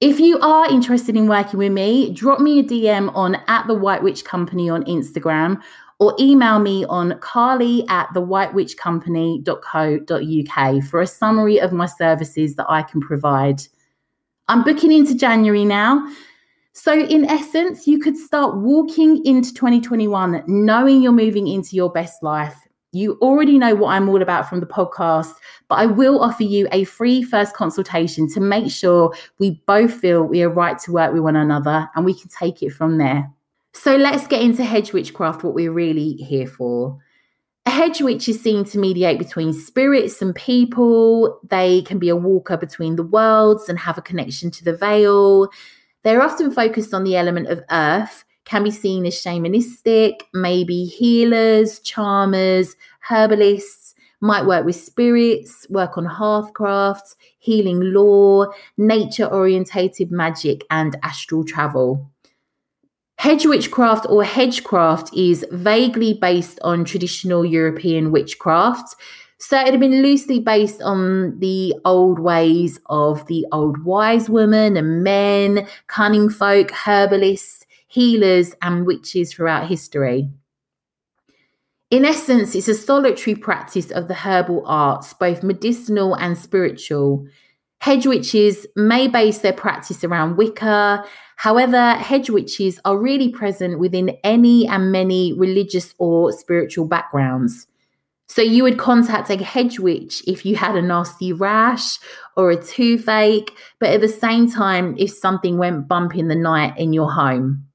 If 0.00 0.20
you 0.20 0.38
are 0.40 0.70
interested 0.70 1.16
in 1.16 1.26
working 1.26 1.58
with 1.58 1.72
me, 1.72 2.12
drop 2.12 2.38
me 2.38 2.58
a 2.58 2.62
DM 2.62 3.14
on 3.14 3.36
at 3.46 3.66
the 3.66 3.74
White 3.74 4.02
Witch 4.02 4.26
Company 4.26 4.68
on 4.68 4.84
Instagram 4.84 5.62
or 5.98 6.14
email 6.20 6.58
me 6.58 6.84
on 6.86 7.18
carly 7.20 7.86
at 7.88 8.08
thewhitewitchcompany.co.uk 8.14 10.84
for 10.84 11.00
a 11.00 11.06
summary 11.06 11.58
of 11.58 11.72
my 11.72 11.86
services 11.86 12.56
that 12.56 12.66
I 12.68 12.82
can 12.82 13.00
provide. 13.00 13.62
I'm 14.48 14.62
booking 14.62 14.92
into 14.92 15.14
January 15.14 15.64
now. 15.64 16.06
So, 16.72 16.92
in 16.92 17.24
essence, 17.24 17.86
you 17.86 17.98
could 17.98 18.18
start 18.18 18.58
walking 18.58 19.24
into 19.24 19.54
2021 19.54 20.44
knowing 20.46 21.00
you're 21.00 21.12
moving 21.12 21.48
into 21.48 21.74
your 21.74 21.90
best 21.90 22.22
life. 22.22 22.54
You 22.92 23.18
already 23.22 23.58
know 23.58 23.74
what 23.74 23.90
I'm 23.90 24.08
all 24.08 24.22
about 24.22 24.48
from 24.48 24.60
the 24.60 24.66
podcast, 24.66 25.32
but 25.68 25.76
I 25.76 25.86
will 25.86 26.20
offer 26.20 26.42
you 26.42 26.68
a 26.72 26.84
free 26.84 27.22
first 27.22 27.54
consultation 27.54 28.28
to 28.32 28.40
make 28.40 28.70
sure 28.70 29.14
we 29.38 29.62
both 29.66 29.92
feel 29.92 30.24
we 30.24 30.42
are 30.42 30.50
right 30.50 30.78
to 30.80 30.92
work 30.92 31.12
with 31.12 31.22
one 31.22 31.36
another 31.36 31.88
and 31.94 32.04
we 32.04 32.14
can 32.14 32.28
take 32.28 32.62
it 32.62 32.70
from 32.70 32.98
there. 32.98 33.30
So 33.76 33.94
let's 33.94 34.26
get 34.26 34.40
into 34.40 34.64
hedge 34.64 34.92
witchcraft, 34.94 35.44
what 35.44 35.54
we're 35.54 35.70
really 35.70 36.14
here 36.14 36.46
for. 36.46 36.98
A 37.66 37.70
hedge 37.70 38.00
witch 38.00 38.26
is 38.26 38.40
seen 38.40 38.64
to 38.64 38.78
mediate 38.78 39.18
between 39.18 39.52
spirits 39.52 40.22
and 40.22 40.34
people. 40.34 41.38
They 41.48 41.82
can 41.82 41.98
be 41.98 42.08
a 42.08 42.16
walker 42.16 42.56
between 42.56 42.96
the 42.96 43.02
worlds 43.02 43.68
and 43.68 43.78
have 43.78 43.98
a 43.98 44.02
connection 44.02 44.50
to 44.52 44.64
the 44.64 44.74
veil. 44.74 45.50
They're 46.02 46.22
often 46.22 46.50
focused 46.50 46.94
on 46.94 47.04
the 47.04 47.16
element 47.16 47.48
of 47.48 47.62
earth, 47.70 48.24
can 48.46 48.64
be 48.64 48.70
seen 48.70 49.04
as 49.04 49.14
shamanistic, 49.14 50.20
maybe 50.32 50.86
healers, 50.86 51.78
charmers, 51.80 52.76
herbalists, 53.08 53.94
might 54.20 54.46
work 54.46 54.64
with 54.64 54.76
spirits, 54.76 55.66
work 55.68 55.98
on 55.98 56.06
hearthcrafts, 56.06 57.14
healing 57.38 57.80
lore, 57.92 58.54
nature 58.78 59.26
orientated 59.26 60.10
magic, 60.10 60.64
and 60.70 60.96
astral 61.02 61.44
travel. 61.44 62.10
Hedge 63.18 63.46
witchcraft 63.46 64.06
or 64.08 64.22
hedgecraft 64.22 65.10
is 65.16 65.44
vaguely 65.50 66.14
based 66.14 66.58
on 66.62 66.84
traditional 66.84 67.44
European 67.44 68.12
witchcraft. 68.12 68.94
So 69.38 69.58
it 69.58 69.70
had 69.70 69.80
been 69.80 70.02
loosely 70.02 70.38
based 70.38 70.80
on 70.82 71.38
the 71.38 71.74
old 71.84 72.18
ways 72.18 72.78
of 72.86 73.26
the 73.26 73.46
old 73.52 73.84
wise 73.84 74.28
women 74.30 74.76
and 74.76 75.02
men, 75.02 75.66
cunning 75.86 76.28
folk, 76.30 76.70
herbalists, 76.70 77.66
healers, 77.86 78.54
and 78.62 78.86
witches 78.86 79.32
throughout 79.32 79.68
history. 79.68 80.30
In 81.90 82.04
essence, 82.04 82.54
it's 82.54 82.68
a 82.68 82.74
solitary 82.74 83.36
practice 83.36 83.90
of 83.90 84.08
the 84.08 84.14
herbal 84.14 84.62
arts, 84.66 85.14
both 85.14 85.42
medicinal 85.42 86.14
and 86.14 86.36
spiritual. 86.36 87.26
Hedge 87.80 88.06
witches 88.06 88.66
may 88.74 89.06
base 89.06 89.38
their 89.38 89.52
practice 89.52 90.02
around 90.02 90.36
Wicca. 90.36 91.04
However, 91.36 91.92
hedge 91.92 92.30
witches 92.30 92.80
are 92.84 92.98
really 92.98 93.28
present 93.28 93.78
within 93.78 94.16
any 94.24 94.66
and 94.66 94.90
many 94.90 95.32
religious 95.34 95.94
or 95.98 96.32
spiritual 96.32 96.86
backgrounds. 96.86 97.66
So 98.28 98.42
you 98.42 98.64
would 98.64 98.78
contact 98.78 99.30
a 99.30 99.36
hedge 99.36 99.78
witch 99.78 100.22
if 100.26 100.44
you 100.44 100.56
had 100.56 100.74
a 100.74 100.82
nasty 100.82 101.32
rash 101.32 101.98
or 102.36 102.50
a 102.50 102.60
toothache, 102.60 103.52
but 103.78 103.90
at 103.90 104.00
the 104.00 104.08
same 104.08 104.50
time, 104.50 104.96
if 104.98 105.10
something 105.10 105.58
went 105.58 105.86
bump 105.86 106.16
in 106.16 106.28
the 106.28 106.34
night 106.34 106.76
in 106.76 106.92
your 106.92 107.12
home. 107.12 107.66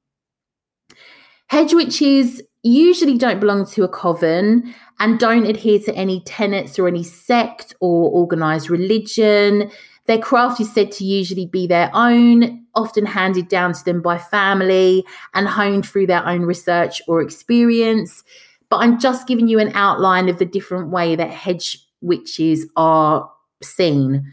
Hedge 1.47 1.73
witches 1.73 2.41
usually 2.63 3.17
don't 3.17 3.39
belong 3.39 3.65
to 3.65 3.83
a 3.83 3.87
coven 3.87 4.73
and 4.99 5.19
don't 5.19 5.45
adhere 5.45 5.79
to 5.79 5.95
any 5.95 6.21
tenets 6.21 6.77
or 6.77 6.87
any 6.87 7.03
sect 7.03 7.73
or 7.79 8.09
organized 8.11 8.69
religion. 8.69 9.71
Their 10.11 10.19
craft 10.19 10.59
is 10.59 10.69
said 10.73 10.91
to 10.91 11.05
usually 11.05 11.45
be 11.45 11.67
their 11.67 11.89
own, 11.93 12.65
often 12.75 13.05
handed 13.05 13.47
down 13.47 13.71
to 13.71 13.85
them 13.85 14.01
by 14.01 14.17
family 14.17 15.05
and 15.33 15.47
honed 15.47 15.87
through 15.87 16.07
their 16.07 16.27
own 16.27 16.41
research 16.41 17.01
or 17.07 17.21
experience. 17.21 18.21
But 18.69 18.81
I'm 18.81 18.99
just 18.99 19.25
giving 19.25 19.47
you 19.47 19.57
an 19.57 19.71
outline 19.73 20.27
of 20.27 20.37
the 20.37 20.43
different 20.43 20.89
way 20.89 21.15
that 21.15 21.29
hedge 21.29 21.77
witches 22.01 22.67
are 22.75 23.31
seen. 23.63 24.29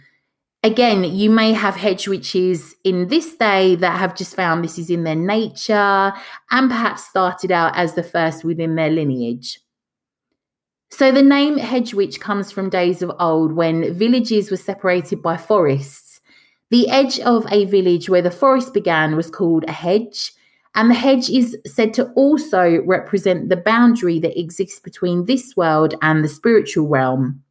Again, 0.65 1.05
you 1.05 1.31
may 1.31 1.53
have 1.53 1.77
hedge 1.77 2.09
witches 2.09 2.75
in 2.83 3.07
this 3.07 3.37
day 3.37 3.77
that 3.77 4.01
have 4.01 4.17
just 4.17 4.35
found 4.35 4.65
this 4.65 4.81
is 4.81 4.91
in 4.91 5.05
their 5.05 5.15
nature 5.15 6.13
and 6.51 6.69
perhaps 6.69 7.05
started 7.05 7.53
out 7.53 7.77
as 7.77 7.95
the 7.95 8.03
first 8.03 8.43
within 8.43 8.75
their 8.75 8.91
lineage. 8.91 9.61
So 10.91 11.13
the 11.13 11.23
name 11.23 11.59
hedge 11.59 11.95
witch 11.95 12.19
comes 12.19 12.51
from 12.51 12.71
days 12.71 13.03
of 13.03 13.13
old 13.21 13.53
when 13.53 13.93
villages 13.95 14.51
were 14.51 14.57
separated 14.57 15.23
by 15.23 15.37
forests. 15.37 16.21
The 16.71 16.89
edge 16.89 17.21
of 17.21 17.47
a 17.51 17.67
village 17.67 18.09
where 18.09 18.23
the 18.23 18.31
forest 18.31 18.75
began 18.75 19.17
was 19.17 19.31
called 19.31 19.65
a 19.69 19.73
hedge, 19.73 20.33
and 20.75 20.91
the 20.91 20.95
hedge 20.95 21.31
is 21.31 21.57
said 21.67 21.95
to 21.95 22.11
also 22.13 22.83
represent 22.85 23.49
the 23.49 23.57
boundary 23.57 24.19
that 24.21 24.39
exists 24.39 24.81
between 24.81 25.25
this 25.25 25.57
world 25.57 25.95
and 26.03 26.23
the 26.23 26.29
spiritual 26.29 26.89
realm. 26.89 27.43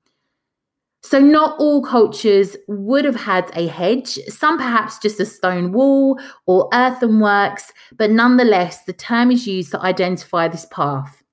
So, 1.01 1.19
not 1.19 1.57
all 1.59 1.81
cultures 1.81 2.57
would 2.67 3.05
have 3.05 3.15
had 3.15 3.49
a 3.53 3.67
hedge, 3.67 4.15
some 4.27 4.57
perhaps 4.57 4.99
just 4.99 5.19
a 5.19 5.25
stone 5.25 5.71
wall 5.71 6.19
or 6.47 6.69
earthenworks, 6.71 7.71
but 7.95 8.11
nonetheless, 8.11 8.83
the 8.83 8.93
term 8.93 9.31
is 9.31 9.47
used 9.47 9.71
to 9.71 9.81
identify 9.81 10.47
this 10.47 10.65
path. 10.71 11.23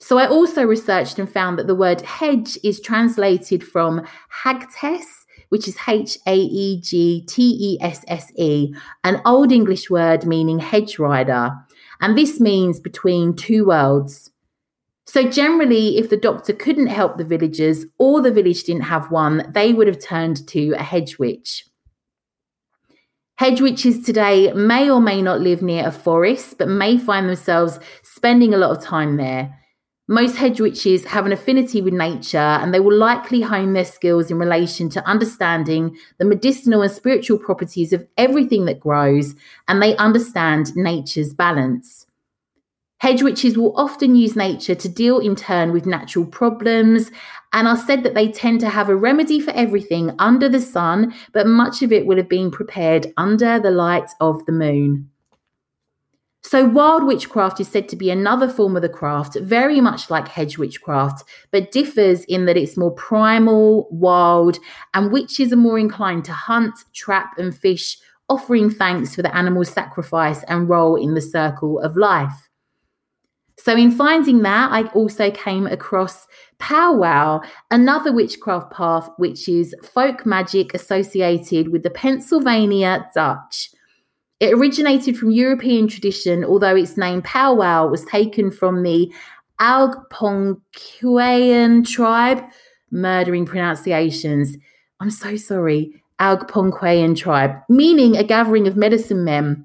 So 0.00 0.18
I 0.18 0.26
also 0.26 0.64
researched 0.64 1.18
and 1.18 1.30
found 1.30 1.58
that 1.58 1.66
the 1.66 1.74
word 1.74 2.02
hedge 2.02 2.58
is 2.62 2.80
translated 2.80 3.64
from 3.64 4.06
hagtess, 4.28 5.24
which 5.48 5.66
is 5.66 5.78
H 5.88 6.18
A 6.26 6.36
E 6.36 6.80
G 6.80 7.24
T 7.26 7.56
E 7.60 7.78
S 7.80 8.04
S 8.08 8.30
E, 8.36 8.74
an 9.02 9.22
Old 9.24 9.52
English 9.52 9.88
word 9.88 10.26
meaning 10.26 10.58
hedge 10.58 10.98
rider. 10.98 11.52
And 12.00 12.18
this 12.18 12.40
means 12.40 12.80
between 12.80 13.34
two 13.34 13.66
worlds. 13.66 14.30
So, 15.06 15.28
generally, 15.28 15.98
if 15.98 16.10
the 16.10 16.16
doctor 16.16 16.52
couldn't 16.52 16.88
help 16.88 17.16
the 17.16 17.24
villagers 17.24 17.86
or 17.98 18.20
the 18.20 18.32
village 18.32 18.64
didn't 18.64 18.82
have 18.82 19.10
one, 19.10 19.50
they 19.54 19.72
would 19.72 19.86
have 19.86 20.02
turned 20.02 20.46
to 20.48 20.72
a 20.72 20.82
hedge 20.82 21.18
witch. 21.18 21.66
Hedge 23.36 23.60
witches 23.60 24.04
today 24.04 24.52
may 24.52 24.88
or 24.88 25.00
may 25.00 25.20
not 25.20 25.40
live 25.40 25.60
near 25.60 25.86
a 25.86 25.92
forest, 25.92 26.56
but 26.58 26.68
may 26.68 26.96
find 26.96 27.28
themselves 27.28 27.78
spending 28.02 28.54
a 28.54 28.58
lot 28.58 28.76
of 28.76 28.82
time 28.82 29.16
there. 29.16 29.58
Most 30.06 30.36
hedge 30.36 30.60
witches 30.60 31.06
have 31.06 31.24
an 31.24 31.32
affinity 31.32 31.80
with 31.80 31.94
nature 31.94 32.36
and 32.36 32.74
they 32.74 32.80
will 32.80 32.96
likely 32.96 33.40
hone 33.40 33.72
their 33.72 33.86
skills 33.86 34.30
in 34.30 34.38
relation 34.38 34.90
to 34.90 35.08
understanding 35.08 35.96
the 36.18 36.26
medicinal 36.26 36.82
and 36.82 36.92
spiritual 36.92 37.38
properties 37.38 37.90
of 37.94 38.06
everything 38.18 38.66
that 38.66 38.80
grows 38.80 39.34
and 39.66 39.80
they 39.80 39.96
understand 39.96 40.76
nature's 40.76 41.32
balance. 41.32 42.06
Hedge 42.98 43.22
witches 43.22 43.56
will 43.56 43.74
often 43.78 44.14
use 44.14 44.36
nature 44.36 44.74
to 44.74 44.88
deal 44.90 45.20
in 45.20 45.36
turn 45.36 45.72
with 45.72 45.86
natural 45.86 46.26
problems 46.26 47.10
and 47.54 47.66
are 47.66 47.76
said 47.76 48.02
that 48.02 48.14
they 48.14 48.30
tend 48.30 48.60
to 48.60 48.68
have 48.68 48.90
a 48.90 48.96
remedy 48.96 49.40
for 49.40 49.52
everything 49.52 50.14
under 50.18 50.50
the 50.50 50.60
sun, 50.60 51.14
but 51.32 51.46
much 51.46 51.80
of 51.80 51.92
it 51.92 52.04
will 52.04 52.18
have 52.18 52.28
been 52.28 52.50
prepared 52.50 53.06
under 53.16 53.58
the 53.58 53.70
light 53.70 54.10
of 54.20 54.44
the 54.44 54.52
moon. 54.52 55.10
So, 56.46 56.66
wild 56.66 57.04
witchcraft 57.04 57.58
is 57.58 57.68
said 57.68 57.88
to 57.88 57.96
be 57.96 58.10
another 58.10 58.50
form 58.50 58.76
of 58.76 58.82
the 58.82 58.88
craft, 58.88 59.38
very 59.40 59.80
much 59.80 60.10
like 60.10 60.28
hedge 60.28 60.58
witchcraft, 60.58 61.24
but 61.50 61.72
differs 61.72 62.22
in 62.24 62.44
that 62.44 62.58
it's 62.58 62.76
more 62.76 62.90
primal, 62.90 63.88
wild, 63.90 64.58
and 64.92 65.10
witches 65.10 65.54
are 65.54 65.56
more 65.56 65.78
inclined 65.78 66.26
to 66.26 66.32
hunt, 66.34 66.74
trap, 66.92 67.38
and 67.38 67.56
fish, 67.56 67.96
offering 68.28 68.68
thanks 68.68 69.14
for 69.14 69.22
the 69.22 69.34
animal's 69.34 69.70
sacrifice 69.70 70.42
and 70.44 70.68
role 70.68 70.96
in 70.96 71.14
the 71.14 71.22
circle 71.22 71.80
of 71.80 71.96
life. 71.96 72.50
So, 73.56 73.74
in 73.74 73.90
finding 73.90 74.42
that, 74.42 74.70
I 74.70 74.88
also 74.88 75.30
came 75.30 75.66
across 75.66 76.26
powwow, 76.58 77.40
another 77.70 78.12
witchcraft 78.12 78.70
path, 78.70 79.08
which 79.16 79.48
is 79.48 79.74
folk 79.82 80.26
magic 80.26 80.74
associated 80.74 81.70
with 81.70 81.84
the 81.84 81.90
Pennsylvania 81.90 83.08
Dutch. 83.14 83.70
It 84.44 84.52
originated 84.52 85.16
from 85.16 85.30
European 85.30 85.88
tradition, 85.88 86.44
although 86.44 86.76
its 86.76 86.98
name 86.98 87.22
powwow 87.22 87.86
was 87.86 88.04
taken 88.04 88.50
from 88.50 88.82
the 88.82 89.10
Algonquian 89.58 90.60
tribe, 91.88 92.44
murdering 92.90 93.46
pronunciations. 93.46 94.58
I'm 95.00 95.10
so 95.10 95.36
sorry, 95.36 96.02
Algonquian 96.20 97.16
tribe, 97.16 97.56
meaning 97.70 98.18
a 98.18 98.22
gathering 98.22 98.68
of 98.68 98.76
medicine 98.76 99.24
men 99.24 99.64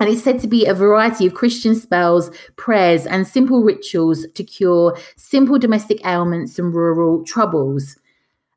and 0.00 0.08
it's 0.08 0.22
said 0.22 0.40
to 0.40 0.48
be 0.48 0.66
a 0.66 0.72
variety 0.72 1.26
of 1.26 1.34
Christian 1.34 1.74
spells, 1.74 2.30
prayers, 2.56 3.04
and 3.04 3.26
simple 3.26 3.62
rituals 3.62 4.26
to 4.34 4.42
cure 4.42 4.96
simple 5.16 5.58
domestic 5.58 6.04
ailments 6.06 6.58
and 6.58 6.74
rural 6.74 7.22
troubles. 7.24 7.96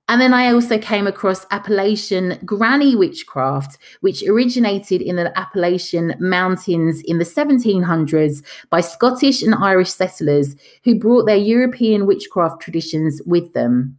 And 0.09 0.19
then 0.19 0.33
I 0.33 0.51
also 0.51 0.77
came 0.77 1.07
across 1.07 1.45
Appalachian 1.49 2.37
granny 2.43 2.95
witchcraft, 2.95 3.77
which 4.01 4.21
originated 4.27 5.01
in 5.01 5.15
the 5.15 5.37
Appalachian 5.37 6.15
Mountains 6.19 7.01
in 7.01 7.19
the 7.19 7.25
1700s 7.25 8.43
by 8.69 8.81
Scottish 8.81 9.41
and 9.41 9.55
Irish 9.55 9.91
settlers 9.91 10.55
who 10.83 10.99
brought 10.99 11.25
their 11.25 11.37
European 11.37 12.05
witchcraft 12.05 12.61
traditions 12.61 13.21
with 13.25 13.53
them. 13.53 13.97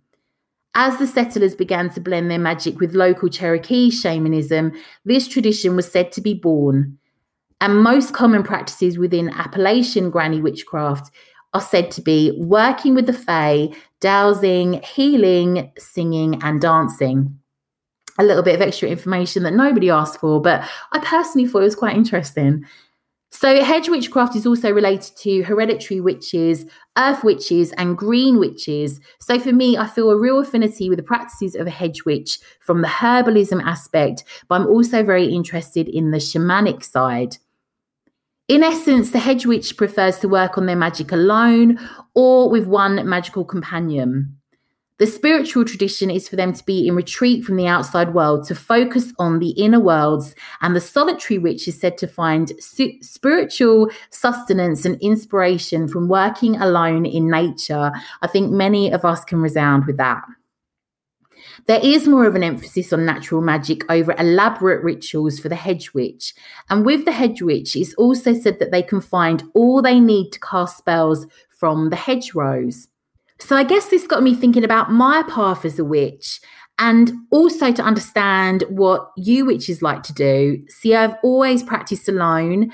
As 0.74 0.98
the 0.98 1.06
settlers 1.06 1.54
began 1.54 1.88
to 1.90 2.00
blend 2.00 2.30
their 2.30 2.38
magic 2.38 2.80
with 2.80 2.94
local 2.94 3.28
Cherokee 3.28 3.90
shamanism, 3.90 4.72
this 5.04 5.26
tradition 5.26 5.74
was 5.74 5.90
said 5.90 6.12
to 6.12 6.20
be 6.20 6.34
born. 6.34 6.98
And 7.60 7.82
most 7.82 8.12
common 8.12 8.42
practices 8.42 8.98
within 8.98 9.30
Appalachian 9.30 10.10
granny 10.10 10.42
witchcraft 10.42 11.10
are 11.54 11.60
said 11.60 11.90
to 11.92 12.02
be 12.02 12.36
working 12.36 12.94
with 12.94 13.06
the 13.06 13.12
Fae, 13.12 13.70
dowsing, 14.00 14.82
healing, 14.82 15.72
singing, 15.78 16.42
and 16.42 16.60
dancing. 16.60 17.38
A 18.18 18.24
little 18.24 18.42
bit 18.42 18.56
of 18.56 18.60
extra 18.60 18.88
information 18.88 19.44
that 19.44 19.54
nobody 19.54 19.88
asked 19.88 20.20
for, 20.20 20.40
but 20.40 20.68
I 20.92 20.98
personally 20.98 21.48
thought 21.48 21.62
it 21.62 21.64
was 21.64 21.74
quite 21.74 21.96
interesting. 21.96 22.64
So, 23.30 23.64
hedge 23.64 23.88
witchcraft 23.88 24.36
is 24.36 24.46
also 24.46 24.70
related 24.70 25.16
to 25.22 25.42
hereditary 25.42 26.00
witches, 26.00 26.66
earth 26.96 27.24
witches, 27.24 27.72
and 27.72 27.98
green 27.98 28.38
witches. 28.38 29.00
So, 29.20 29.40
for 29.40 29.52
me, 29.52 29.76
I 29.76 29.88
feel 29.88 30.10
a 30.10 30.16
real 30.16 30.38
affinity 30.38 30.88
with 30.88 30.98
the 30.98 31.02
practices 31.02 31.56
of 31.56 31.66
a 31.66 31.70
hedge 31.70 32.04
witch 32.04 32.38
from 32.60 32.80
the 32.80 32.88
herbalism 32.88 33.60
aspect, 33.64 34.22
but 34.48 34.60
I'm 34.60 34.68
also 34.68 35.02
very 35.02 35.26
interested 35.26 35.88
in 35.88 36.12
the 36.12 36.18
shamanic 36.18 36.84
side. 36.84 37.38
In 38.46 38.62
essence, 38.62 39.10
the 39.10 39.20
hedge 39.20 39.46
witch 39.46 39.74
prefers 39.76 40.18
to 40.18 40.28
work 40.28 40.58
on 40.58 40.66
their 40.66 40.76
magic 40.76 41.12
alone 41.12 41.78
or 42.14 42.50
with 42.50 42.66
one 42.66 43.08
magical 43.08 43.42
companion. 43.42 44.36
The 44.98 45.06
spiritual 45.06 45.64
tradition 45.64 46.10
is 46.10 46.28
for 46.28 46.36
them 46.36 46.52
to 46.52 46.64
be 46.64 46.86
in 46.86 46.94
retreat 46.94 47.42
from 47.42 47.56
the 47.56 47.66
outside 47.66 48.14
world, 48.14 48.46
to 48.46 48.54
focus 48.54 49.12
on 49.18 49.38
the 49.38 49.50
inner 49.52 49.80
worlds, 49.80 50.34
and 50.60 50.76
the 50.76 50.80
solitary 50.80 51.38
witch 51.38 51.66
is 51.66 51.80
said 51.80 51.96
to 51.98 52.06
find 52.06 52.52
su- 52.60 52.92
spiritual 53.00 53.90
sustenance 54.10 54.84
and 54.84 55.00
inspiration 55.00 55.88
from 55.88 56.08
working 56.08 56.54
alone 56.56 57.06
in 57.06 57.30
nature. 57.30 57.92
I 58.22 58.26
think 58.28 58.52
many 58.52 58.92
of 58.92 59.04
us 59.06 59.24
can 59.24 59.40
resound 59.40 59.86
with 59.86 59.96
that. 59.96 60.22
There 61.66 61.80
is 61.82 62.08
more 62.08 62.26
of 62.26 62.34
an 62.34 62.42
emphasis 62.42 62.92
on 62.92 63.04
natural 63.04 63.40
magic 63.40 63.90
over 63.90 64.14
elaborate 64.18 64.82
rituals 64.82 65.38
for 65.38 65.48
the 65.48 65.56
hedge 65.56 65.94
witch. 65.94 66.34
And 66.70 66.84
with 66.84 67.04
the 67.04 67.12
hedge 67.12 67.42
witch, 67.42 67.76
it's 67.76 67.94
also 67.94 68.34
said 68.34 68.58
that 68.58 68.70
they 68.70 68.82
can 68.82 69.00
find 69.00 69.42
all 69.54 69.82
they 69.82 70.00
need 70.00 70.30
to 70.32 70.40
cast 70.40 70.78
spells 70.78 71.26
from 71.48 71.90
the 71.90 71.96
hedgerows. 71.96 72.88
So 73.40 73.56
I 73.56 73.64
guess 73.64 73.88
this 73.88 74.06
got 74.06 74.22
me 74.22 74.34
thinking 74.34 74.64
about 74.64 74.92
my 74.92 75.22
path 75.28 75.64
as 75.64 75.78
a 75.78 75.84
witch 75.84 76.40
and 76.78 77.12
also 77.30 77.72
to 77.72 77.82
understand 77.82 78.64
what 78.68 79.10
you 79.16 79.46
witches 79.46 79.82
like 79.82 80.02
to 80.04 80.12
do. 80.12 80.62
See, 80.68 80.94
I've 80.94 81.16
always 81.22 81.62
practiced 81.62 82.08
alone 82.08 82.72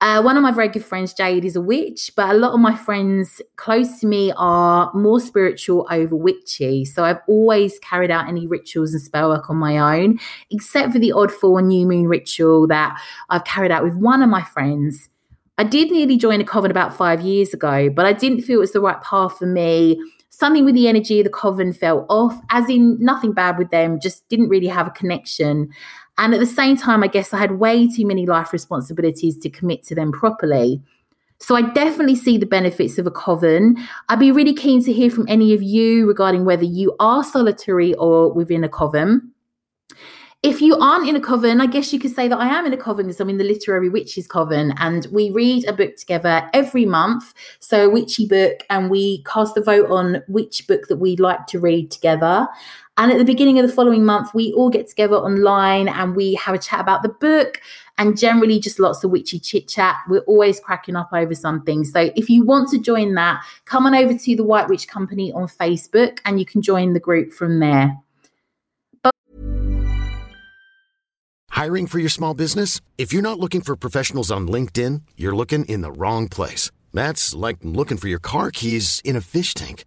uh, 0.00 0.22
one 0.22 0.36
of 0.36 0.42
my 0.42 0.50
very 0.50 0.68
good 0.68 0.84
friends, 0.84 1.12
Jade, 1.12 1.44
is 1.44 1.56
a 1.56 1.60
witch, 1.60 2.10
but 2.16 2.30
a 2.30 2.38
lot 2.38 2.54
of 2.54 2.60
my 2.60 2.74
friends 2.74 3.42
close 3.56 4.00
to 4.00 4.06
me 4.06 4.32
are 4.36 4.90
more 4.94 5.20
spiritual 5.20 5.86
over 5.90 6.16
witchy. 6.16 6.86
So 6.86 7.04
I've 7.04 7.20
always 7.28 7.78
carried 7.80 8.10
out 8.10 8.26
any 8.26 8.46
rituals 8.46 8.94
and 8.94 9.02
spell 9.02 9.28
work 9.28 9.50
on 9.50 9.56
my 9.56 10.00
own, 10.00 10.18
except 10.50 10.92
for 10.92 10.98
the 10.98 11.12
odd 11.12 11.30
full 11.30 11.58
new 11.58 11.86
moon 11.86 12.06
ritual 12.06 12.66
that 12.68 12.98
I've 13.28 13.44
carried 13.44 13.70
out 13.70 13.84
with 13.84 13.94
one 13.94 14.22
of 14.22 14.30
my 14.30 14.42
friends. 14.42 15.10
I 15.58 15.64
did 15.64 15.90
nearly 15.90 16.16
join 16.16 16.40
a 16.40 16.44
coven 16.44 16.70
about 16.70 16.96
five 16.96 17.20
years 17.20 17.52
ago, 17.52 17.90
but 17.90 18.06
I 18.06 18.14
didn't 18.14 18.40
feel 18.40 18.56
it 18.56 18.60
was 18.60 18.72
the 18.72 18.80
right 18.80 19.00
path 19.02 19.36
for 19.38 19.44
me. 19.44 20.00
Something 20.30 20.64
with 20.64 20.74
the 20.74 20.88
energy 20.88 21.20
of 21.20 21.24
the 21.24 21.30
coven 21.30 21.74
fell 21.74 22.06
off, 22.08 22.40
as 22.48 22.70
in 22.70 22.96
nothing 22.98 23.34
bad 23.34 23.58
with 23.58 23.68
them, 23.68 24.00
just 24.00 24.26
didn't 24.30 24.48
really 24.48 24.68
have 24.68 24.86
a 24.86 24.90
connection. 24.92 25.68
And 26.20 26.34
at 26.34 26.40
the 26.40 26.46
same 26.46 26.76
time, 26.76 27.02
I 27.02 27.06
guess 27.06 27.32
I 27.32 27.38
had 27.38 27.52
way 27.52 27.88
too 27.88 28.06
many 28.06 28.26
life 28.26 28.52
responsibilities 28.52 29.38
to 29.38 29.48
commit 29.48 29.82
to 29.84 29.94
them 29.94 30.12
properly. 30.12 30.82
So 31.38 31.56
I 31.56 31.62
definitely 31.62 32.16
see 32.16 32.36
the 32.36 32.44
benefits 32.44 32.98
of 32.98 33.06
a 33.06 33.10
coven. 33.10 33.78
I'd 34.10 34.20
be 34.20 34.30
really 34.30 34.52
keen 34.52 34.84
to 34.84 34.92
hear 34.92 35.10
from 35.10 35.24
any 35.28 35.54
of 35.54 35.62
you 35.62 36.06
regarding 36.06 36.44
whether 36.44 36.64
you 36.64 36.94
are 37.00 37.24
solitary 37.24 37.94
or 37.94 38.30
within 38.30 38.62
a 38.62 38.68
coven. 38.68 39.32
If 40.42 40.60
you 40.60 40.76
aren't 40.76 41.08
in 41.08 41.16
a 41.16 41.20
coven, 41.20 41.58
I 41.58 41.66
guess 41.66 41.90
you 41.90 41.98
could 41.98 42.14
say 42.14 42.28
that 42.28 42.38
I 42.38 42.48
am 42.48 42.66
in 42.66 42.72
a 42.74 42.76
coven 42.76 43.06
because 43.06 43.20
I'm 43.20 43.30
in 43.30 43.38
the 43.38 43.44
Literary 43.44 43.88
Witches 43.88 44.26
Coven 44.26 44.74
and 44.78 45.06
we 45.10 45.30
read 45.30 45.66
a 45.66 45.72
book 45.72 45.96
together 45.96 46.48
every 46.52 46.84
month. 46.86 47.34
So, 47.58 47.86
a 47.86 47.90
witchy 47.90 48.26
book, 48.26 48.64
and 48.70 48.90
we 48.90 49.22
cast 49.24 49.58
a 49.58 49.62
vote 49.62 49.90
on 49.90 50.22
which 50.28 50.66
book 50.66 50.88
that 50.88 50.96
we'd 50.96 51.20
like 51.20 51.46
to 51.48 51.60
read 51.60 51.90
together. 51.90 52.48
And 53.00 53.10
at 53.10 53.16
the 53.16 53.24
beginning 53.24 53.58
of 53.58 53.66
the 53.66 53.72
following 53.72 54.04
month, 54.04 54.34
we 54.34 54.52
all 54.52 54.68
get 54.68 54.86
together 54.86 55.16
online 55.16 55.88
and 55.88 56.14
we 56.14 56.34
have 56.34 56.54
a 56.54 56.58
chat 56.58 56.80
about 56.80 57.02
the 57.02 57.08
book 57.08 57.58
and 57.96 58.14
generally 58.14 58.60
just 58.60 58.78
lots 58.78 59.02
of 59.02 59.10
witchy 59.10 59.38
chit 59.38 59.68
chat. 59.68 59.96
We're 60.06 60.20
always 60.20 60.60
cracking 60.60 60.96
up 60.96 61.08
over 61.10 61.34
something. 61.34 61.84
So 61.84 62.10
if 62.14 62.28
you 62.28 62.44
want 62.44 62.68
to 62.72 62.78
join 62.78 63.14
that, 63.14 63.42
come 63.64 63.86
on 63.86 63.94
over 63.94 64.12
to 64.12 64.36
the 64.36 64.44
White 64.44 64.68
Witch 64.68 64.86
Company 64.86 65.32
on 65.32 65.48
Facebook 65.48 66.18
and 66.26 66.38
you 66.38 66.44
can 66.44 66.60
join 66.60 66.92
the 66.92 67.00
group 67.00 67.32
from 67.32 67.58
there. 67.58 67.96
But- 69.02 69.14
Hiring 71.48 71.86
for 71.86 72.00
your 72.00 72.10
small 72.10 72.34
business? 72.34 72.82
If 72.98 73.14
you're 73.14 73.22
not 73.22 73.38
looking 73.40 73.62
for 73.62 73.76
professionals 73.76 74.30
on 74.30 74.46
LinkedIn, 74.46 75.00
you're 75.16 75.34
looking 75.34 75.64
in 75.64 75.80
the 75.80 75.90
wrong 75.90 76.28
place. 76.28 76.70
That's 76.92 77.34
like 77.34 77.56
looking 77.62 77.96
for 77.96 78.08
your 78.08 78.18
car 78.18 78.50
keys 78.50 79.00
in 79.06 79.16
a 79.16 79.22
fish 79.22 79.54
tank. 79.54 79.86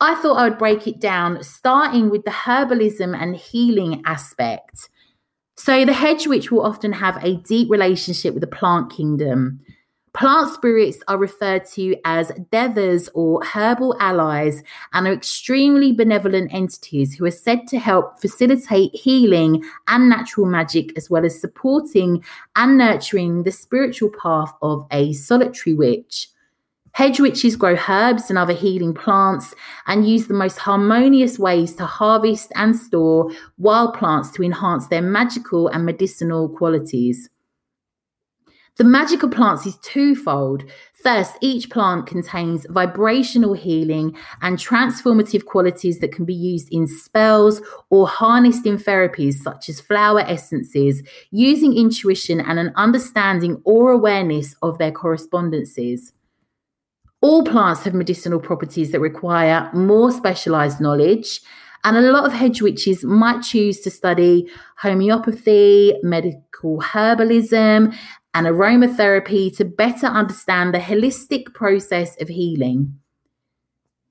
I 0.00 0.14
thought 0.16 0.36
I 0.36 0.48
would 0.48 0.58
break 0.58 0.86
it 0.86 1.00
down, 1.00 1.42
starting 1.42 2.10
with 2.10 2.24
the 2.24 2.30
herbalism 2.30 3.16
and 3.20 3.36
healing 3.36 4.02
aspect. 4.04 4.88
So, 5.56 5.84
the 5.84 5.92
hedge 5.92 6.26
witch 6.26 6.50
will 6.50 6.62
often 6.62 6.92
have 6.92 7.22
a 7.22 7.36
deep 7.36 7.70
relationship 7.70 8.34
with 8.34 8.40
the 8.40 8.48
plant 8.48 8.90
kingdom. 8.90 9.60
Plant 10.14 10.54
spirits 10.54 10.98
are 11.08 11.18
referred 11.18 11.64
to 11.72 11.96
as 12.04 12.30
devas 12.52 13.08
or 13.14 13.42
herbal 13.44 13.96
allies 13.98 14.62
and 14.92 15.08
are 15.08 15.12
extremely 15.12 15.92
benevolent 15.92 16.54
entities 16.54 17.14
who 17.14 17.24
are 17.24 17.32
said 17.32 17.66
to 17.66 17.80
help 17.80 18.20
facilitate 18.20 18.94
healing 18.94 19.64
and 19.88 20.08
natural 20.08 20.46
magic, 20.46 20.96
as 20.96 21.10
well 21.10 21.24
as 21.24 21.40
supporting 21.40 22.22
and 22.54 22.78
nurturing 22.78 23.42
the 23.42 23.50
spiritual 23.50 24.10
path 24.10 24.52
of 24.62 24.86
a 24.92 25.12
solitary 25.14 25.74
witch. 25.74 26.28
Hedge 26.94 27.18
witches 27.18 27.56
grow 27.56 27.76
herbs 27.88 28.30
and 28.30 28.38
other 28.38 28.52
healing 28.52 28.94
plants 28.94 29.52
and 29.88 30.08
use 30.08 30.28
the 30.28 30.34
most 30.34 30.58
harmonious 30.58 31.40
ways 31.40 31.74
to 31.74 31.86
harvest 31.86 32.52
and 32.54 32.76
store 32.76 33.32
wild 33.58 33.94
plants 33.94 34.30
to 34.30 34.44
enhance 34.44 34.86
their 34.86 35.02
magical 35.02 35.66
and 35.66 35.84
medicinal 35.84 36.48
qualities. 36.48 37.30
The 38.76 38.84
magical 38.84 39.28
plants 39.28 39.66
is 39.66 39.76
twofold. 39.78 40.64
First, 41.02 41.34
each 41.40 41.68
plant 41.68 42.06
contains 42.06 42.64
vibrational 42.70 43.54
healing 43.54 44.16
and 44.40 44.56
transformative 44.56 45.46
qualities 45.46 45.98
that 45.98 46.12
can 46.12 46.24
be 46.24 46.34
used 46.34 46.68
in 46.72 46.86
spells 46.86 47.60
or 47.90 48.06
harnessed 48.06 48.66
in 48.66 48.78
therapies 48.78 49.34
such 49.34 49.68
as 49.68 49.80
flower 49.80 50.20
essences, 50.20 51.02
using 51.32 51.76
intuition 51.76 52.40
and 52.40 52.60
an 52.60 52.72
understanding 52.76 53.60
or 53.64 53.90
awareness 53.90 54.54
of 54.62 54.78
their 54.78 54.92
correspondences. 54.92 56.12
All 57.24 57.42
plants 57.42 57.84
have 57.84 57.94
medicinal 57.94 58.38
properties 58.38 58.92
that 58.92 59.00
require 59.00 59.70
more 59.72 60.12
specialized 60.12 60.78
knowledge. 60.78 61.40
And 61.82 61.96
a 61.96 62.02
lot 62.12 62.26
of 62.26 62.34
hedge 62.34 62.60
witches 62.60 63.02
might 63.02 63.40
choose 63.40 63.80
to 63.80 63.90
study 63.90 64.46
homeopathy, 64.76 65.94
medical 66.02 66.80
herbalism, 66.80 67.96
and 68.34 68.46
aromatherapy 68.46 69.56
to 69.56 69.64
better 69.64 70.06
understand 70.06 70.74
the 70.74 70.78
holistic 70.80 71.54
process 71.54 72.14
of 72.20 72.28
healing. 72.28 72.98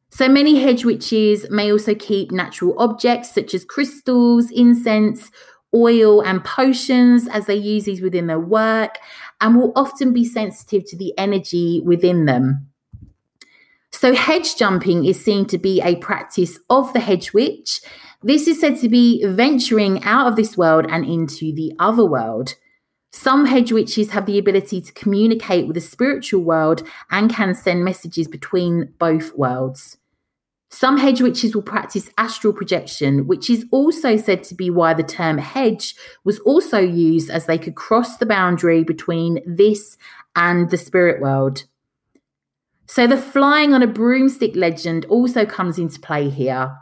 So 0.09 0.27
many 0.27 0.59
hedge 0.59 0.83
witches 0.83 1.47
may 1.51 1.71
also 1.71 1.93
keep 1.93 2.31
natural 2.31 2.73
objects 2.79 3.31
such 3.31 3.53
as 3.53 3.63
crystals, 3.63 4.49
incense, 4.49 5.29
oil, 5.75 6.21
and 6.21 6.43
potions 6.43 7.27
as 7.27 7.45
they 7.45 7.57
use 7.57 7.85
these 7.85 8.01
within 8.01 8.25
their 8.25 8.39
work 8.39 8.97
and 9.39 9.55
will 9.55 9.71
often 9.75 10.13
be 10.13 10.25
sensitive 10.25 10.83
to 10.87 10.97
the 10.97 11.13
energy 11.15 11.79
within 11.85 12.25
them. 12.25 12.72
So, 13.93 14.13
hedge 14.13 14.57
jumping 14.57 15.05
is 15.05 15.23
seen 15.23 15.45
to 15.45 15.57
be 15.57 15.79
a 15.81 15.95
practice 15.97 16.59
of 16.69 16.91
the 16.93 16.99
hedge 16.99 17.31
witch. 17.31 17.79
This 18.23 18.47
is 18.47 18.59
said 18.59 18.79
to 18.79 18.89
be 18.89 19.23
venturing 19.23 20.03
out 20.03 20.27
of 20.27 20.35
this 20.35 20.57
world 20.57 20.87
and 20.89 21.05
into 21.05 21.53
the 21.53 21.73
other 21.77 22.03
world. 22.03 22.55
Some 23.11 23.45
hedge 23.45 23.71
witches 23.71 24.09
have 24.09 24.25
the 24.25 24.39
ability 24.39 24.81
to 24.81 24.91
communicate 24.93 25.67
with 25.67 25.75
the 25.75 25.81
spiritual 25.81 26.41
world 26.41 26.85
and 27.11 27.31
can 27.31 27.53
send 27.53 27.85
messages 27.85 28.27
between 28.27 28.91
both 28.97 29.37
worlds. 29.37 29.97
Some 30.71 30.97
hedge 30.97 31.21
witches 31.21 31.53
will 31.53 31.61
practice 31.61 32.09
astral 32.17 32.51
projection, 32.51 33.27
which 33.27 33.47
is 33.47 33.63
also 33.71 34.17
said 34.17 34.43
to 34.45 34.55
be 34.55 34.71
why 34.71 34.95
the 34.95 35.03
term 35.03 35.37
hedge 35.37 35.95
was 36.23 36.39
also 36.39 36.79
used 36.79 37.29
as 37.29 37.45
they 37.45 37.59
could 37.59 37.75
cross 37.75 38.17
the 38.17 38.25
boundary 38.25 38.83
between 38.83 39.39
this 39.45 39.97
and 40.35 40.71
the 40.71 40.77
spirit 40.77 41.21
world. 41.21 41.65
So 42.85 43.07
the 43.07 43.17
flying 43.17 43.73
on 43.73 43.81
a 43.81 43.87
broomstick 43.87 44.55
legend 44.55 45.05
also 45.05 45.45
comes 45.45 45.79
into 45.79 45.99
play 45.99 46.29
here. 46.29 46.75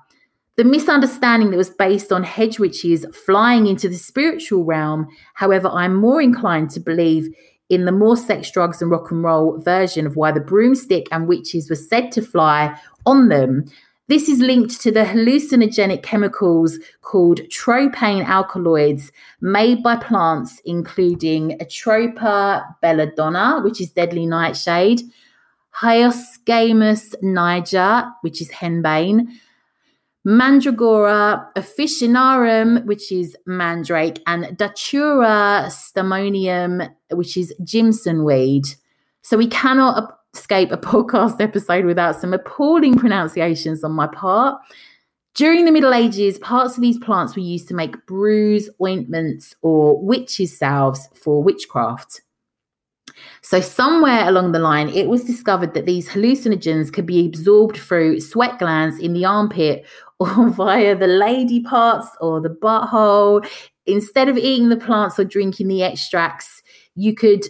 The 0.57 0.63
misunderstanding 0.63 1.51
that 1.51 1.57
was 1.57 1.69
based 1.69 2.11
on 2.11 2.23
hedge 2.23 2.59
witches 2.59 3.05
flying 3.25 3.67
into 3.67 3.87
the 3.87 3.95
spiritual 3.95 4.63
realm, 4.63 5.07
however, 5.35 5.69
I'm 5.69 5.95
more 5.95 6.21
inclined 6.21 6.69
to 6.71 6.79
believe 6.79 7.33
in 7.69 7.85
the 7.85 7.91
more 7.91 8.17
sex, 8.17 8.51
drugs, 8.51 8.81
and 8.81 8.91
rock 8.91 9.11
and 9.11 9.23
roll 9.23 9.57
version 9.59 10.05
of 10.05 10.17
why 10.17 10.31
the 10.31 10.41
broomstick 10.41 11.07
and 11.11 11.27
witches 11.27 11.69
were 11.69 11.75
said 11.77 12.11
to 12.11 12.21
fly 12.21 12.77
on 13.05 13.29
them. 13.29 13.65
This 14.07 14.27
is 14.27 14.39
linked 14.39 14.81
to 14.81 14.91
the 14.91 15.05
hallucinogenic 15.05 16.03
chemicals 16.03 16.77
called 17.01 17.39
tropane 17.43 18.25
alkaloids 18.25 19.13
made 19.39 19.81
by 19.81 19.95
plants, 19.95 20.61
including 20.65 21.57
Atropa 21.59 22.65
belladonna, 22.81 23.61
which 23.63 23.79
is 23.79 23.89
deadly 23.89 24.25
nightshade, 24.25 25.01
Hyoscyamus 25.79 27.15
niger, 27.21 28.11
which 28.21 28.41
is 28.41 28.49
henbane, 28.51 29.27
Mandragora 30.25 31.47
officinarum, 31.55 32.85
which 32.85 33.11
is 33.11 33.35
mandrake, 33.47 34.21
and 34.27 34.55
Datura 34.55 35.65
stramonium, 35.67 36.93
which 37.11 37.37
is 37.37 37.53
Jimson 37.63 38.23
weed. 38.23 38.65
So 39.23 39.35
we 39.35 39.47
cannot 39.47 40.19
escape 40.35 40.71
a 40.71 40.77
podcast 40.77 41.41
episode 41.41 41.85
without 41.85 42.15
some 42.19 42.33
appalling 42.33 42.97
pronunciations 42.97 43.83
on 43.83 43.93
my 43.93 44.07
part. 44.07 44.61
During 45.33 45.65
the 45.65 45.71
Middle 45.71 45.93
Ages, 45.93 46.37
parts 46.37 46.75
of 46.75 46.81
these 46.81 46.99
plants 46.99 47.35
were 47.35 47.41
used 47.41 47.67
to 47.69 47.73
make 47.73 48.05
brews, 48.05 48.69
ointments, 48.81 49.55
or 49.61 49.99
witches' 49.99 50.55
salves 50.55 51.07
for 51.15 51.41
witchcraft. 51.41 52.21
So, 53.41 53.59
somewhere 53.61 54.27
along 54.27 54.51
the 54.51 54.59
line, 54.59 54.89
it 54.89 55.07
was 55.07 55.23
discovered 55.23 55.73
that 55.73 55.85
these 55.85 56.09
hallucinogens 56.09 56.91
could 56.91 57.05
be 57.05 57.25
absorbed 57.25 57.77
through 57.77 58.19
sweat 58.19 58.59
glands 58.59 58.99
in 58.99 59.13
the 59.13 59.25
armpit 59.25 59.85
or 60.19 60.49
via 60.49 60.95
the 60.95 61.07
lady 61.07 61.61
parts 61.61 62.07
or 62.19 62.39
the 62.39 62.49
butthole. 62.49 63.47
Instead 63.85 64.29
of 64.29 64.37
eating 64.37 64.69
the 64.69 64.77
plants 64.77 65.17
or 65.17 65.23
drinking 65.23 65.67
the 65.67 65.83
extracts, 65.83 66.61
you 66.95 67.15
could 67.15 67.45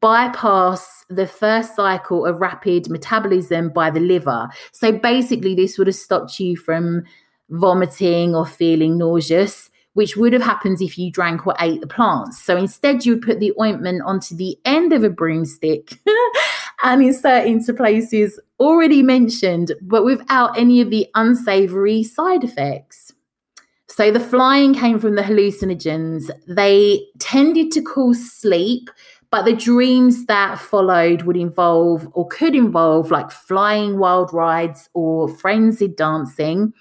bypass 0.00 1.04
the 1.10 1.26
first 1.26 1.76
cycle 1.76 2.24
of 2.24 2.40
rapid 2.40 2.88
metabolism 2.88 3.68
by 3.68 3.90
the 3.90 4.00
liver. 4.00 4.48
So, 4.72 4.92
basically, 4.92 5.54
this 5.54 5.78
would 5.78 5.86
have 5.86 5.96
stopped 5.96 6.40
you 6.40 6.56
from 6.56 7.04
vomiting 7.50 8.34
or 8.34 8.46
feeling 8.46 8.96
nauseous 8.96 9.70
which 9.94 10.16
would 10.16 10.32
have 10.32 10.42
happened 10.42 10.80
if 10.80 10.98
you 10.98 11.10
drank 11.10 11.46
or 11.46 11.54
ate 11.60 11.80
the 11.80 11.86
plants. 11.86 12.42
So 12.42 12.56
instead, 12.56 13.04
you 13.04 13.14
would 13.14 13.22
put 13.22 13.40
the 13.40 13.52
ointment 13.60 14.02
onto 14.04 14.36
the 14.36 14.56
end 14.64 14.92
of 14.92 15.02
a 15.02 15.10
broomstick 15.10 15.98
and 16.82 17.02
insert 17.02 17.46
into 17.46 17.72
places 17.72 18.38
already 18.60 19.02
mentioned, 19.02 19.72
but 19.80 20.04
without 20.04 20.58
any 20.58 20.80
of 20.80 20.90
the 20.90 21.08
unsavory 21.14 22.02
side 22.02 22.44
effects. 22.44 23.12
So 23.88 24.10
the 24.10 24.20
flying 24.20 24.74
came 24.74 24.98
from 24.98 25.14
the 25.14 25.22
hallucinogens. 25.22 26.28
They 26.48 27.06
tended 27.20 27.70
to 27.72 27.82
cause 27.82 28.32
sleep, 28.32 28.90
but 29.30 29.44
the 29.44 29.54
dreams 29.54 30.26
that 30.26 30.58
followed 30.58 31.22
would 31.22 31.36
involve 31.36 32.08
or 32.12 32.26
could 32.26 32.56
involve 32.56 33.12
like 33.12 33.30
flying 33.30 33.98
wild 33.98 34.32
rides 34.32 34.88
or 34.94 35.28
frenzied 35.28 35.94
dancing. 35.94 36.72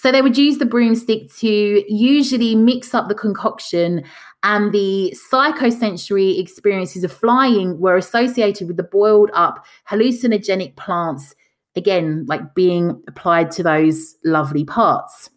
So 0.00 0.10
they 0.10 0.22
would 0.22 0.38
use 0.38 0.56
the 0.56 0.64
broomstick 0.64 1.30
to 1.40 1.84
usually 1.86 2.54
mix 2.54 2.94
up 2.94 3.08
the 3.08 3.14
concoction, 3.14 4.02
and 4.42 4.72
the 4.72 5.14
psychosensory 5.30 6.40
experiences 6.40 7.04
of 7.04 7.12
flying 7.12 7.78
were 7.78 7.98
associated 7.98 8.66
with 8.66 8.78
the 8.78 8.82
boiled 8.82 9.30
up 9.34 9.62
hallucinogenic 9.90 10.74
plants, 10.76 11.34
again, 11.76 12.24
like 12.28 12.54
being 12.54 13.02
applied 13.08 13.50
to 13.50 13.62
those 13.62 14.16
lovely 14.24 14.64
parts. 14.64 15.28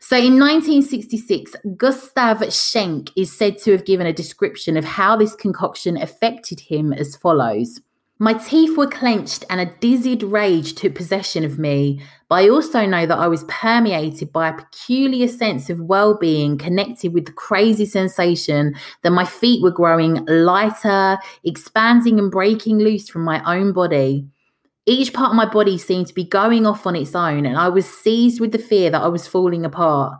So 0.00 0.16
in 0.16 0.40
1966, 0.40 1.54
Gustav 1.76 2.52
Schenk 2.52 3.12
is 3.16 3.30
said 3.38 3.58
to 3.58 3.70
have 3.70 3.84
given 3.84 4.08
a 4.08 4.12
description 4.12 4.76
of 4.76 4.84
how 4.84 5.14
this 5.14 5.36
concoction 5.36 5.96
affected 5.96 6.58
him 6.58 6.92
as 6.92 7.14
follows. 7.14 7.80
My 8.24 8.32
teeth 8.32 8.78
were 8.78 8.86
clenched 8.86 9.44
and 9.50 9.60
a 9.60 9.66
dizzied 9.66 10.22
rage 10.22 10.76
took 10.76 10.94
possession 10.94 11.44
of 11.44 11.58
me, 11.58 12.00
but 12.30 12.36
I 12.36 12.48
also 12.48 12.86
know 12.86 13.04
that 13.04 13.18
I 13.18 13.28
was 13.28 13.44
permeated 13.48 14.32
by 14.32 14.48
a 14.48 14.56
peculiar 14.56 15.28
sense 15.28 15.68
of 15.68 15.78
well 15.78 16.16
being 16.16 16.56
connected 16.56 17.12
with 17.12 17.26
the 17.26 17.32
crazy 17.32 17.84
sensation 17.84 18.76
that 19.02 19.10
my 19.10 19.26
feet 19.26 19.62
were 19.62 19.70
growing 19.70 20.24
lighter, 20.24 21.18
expanding 21.44 22.18
and 22.18 22.30
breaking 22.30 22.78
loose 22.78 23.10
from 23.10 23.24
my 23.24 23.42
own 23.44 23.74
body. 23.74 24.26
Each 24.86 25.12
part 25.12 25.32
of 25.32 25.36
my 25.36 25.44
body 25.44 25.76
seemed 25.76 26.06
to 26.06 26.14
be 26.14 26.24
going 26.24 26.66
off 26.66 26.86
on 26.86 26.96
its 26.96 27.14
own, 27.14 27.44
and 27.44 27.58
I 27.58 27.68
was 27.68 27.84
seized 27.86 28.40
with 28.40 28.52
the 28.52 28.58
fear 28.58 28.88
that 28.88 29.02
I 29.02 29.08
was 29.08 29.28
falling 29.28 29.66
apart. 29.66 30.18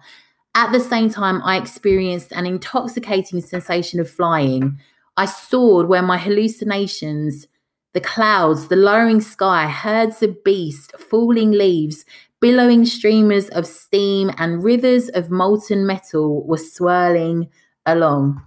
At 0.55 0.73
the 0.73 0.81
same 0.81 1.09
time, 1.09 1.41
I 1.43 1.57
experienced 1.57 2.33
an 2.33 2.45
intoxicating 2.45 3.41
sensation 3.41 3.99
of 3.99 4.11
flying. 4.11 4.79
I 5.17 5.25
soared 5.25 5.89
where 5.89 6.03
my 6.03 6.19
hallucinations 6.19 7.47
the 7.95 8.01
clouds, 8.01 8.69
the 8.69 8.77
lowering 8.77 9.21
sky, 9.21 9.69
herds 9.69 10.23
of 10.23 10.45
beasts, 10.45 10.93
falling 10.99 11.53
leaves, 11.53 12.05
billowing 12.41 12.85
streamers 12.85 13.49
of 13.51 13.67
steam, 13.67 14.31
and 14.37 14.63
rivers 14.63 15.09
of 15.11 15.31
molten 15.31 15.87
metal 15.87 16.45
were 16.47 16.59
swirling 16.59 17.49
along. 17.87 18.43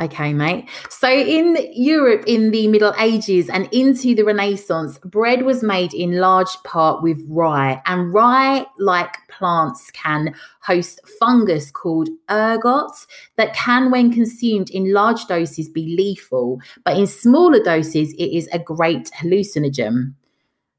Okay, 0.00 0.32
mate. 0.32 0.68
So 0.90 1.08
in 1.08 1.56
Europe 1.72 2.24
in 2.26 2.50
the 2.50 2.66
Middle 2.66 2.92
Ages 2.98 3.48
and 3.48 3.68
into 3.72 4.12
the 4.16 4.24
Renaissance, 4.24 4.98
bread 4.98 5.42
was 5.42 5.62
made 5.62 5.94
in 5.94 6.18
large 6.18 6.52
part 6.64 7.00
with 7.00 7.24
rye, 7.28 7.80
and 7.86 8.12
rye, 8.12 8.66
like 8.80 9.14
plants, 9.28 9.92
can 9.92 10.34
host 10.62 11.00
fungus 11.20 11.70
called 11.70 12.08
ergot 12.28 13.06
that 13.36 13.54
can, 13.54 13.92
when 13.92 14.12
consumed 14.12 14.68
in 14.70 14.92
large 14.92 15.26
doses, 15.26 15.68
be 15.68 15.94
lethal, 15.96 16.60
but 16.84 16.96
in 16.96 17.06
smaller 17.06 17.62
doses, 17.62 18.12
it 18.14 18.36
is 18.36 18.48
a 18.48 18.58
great 18.58 19.12
hallucinogen. 19.12 20.14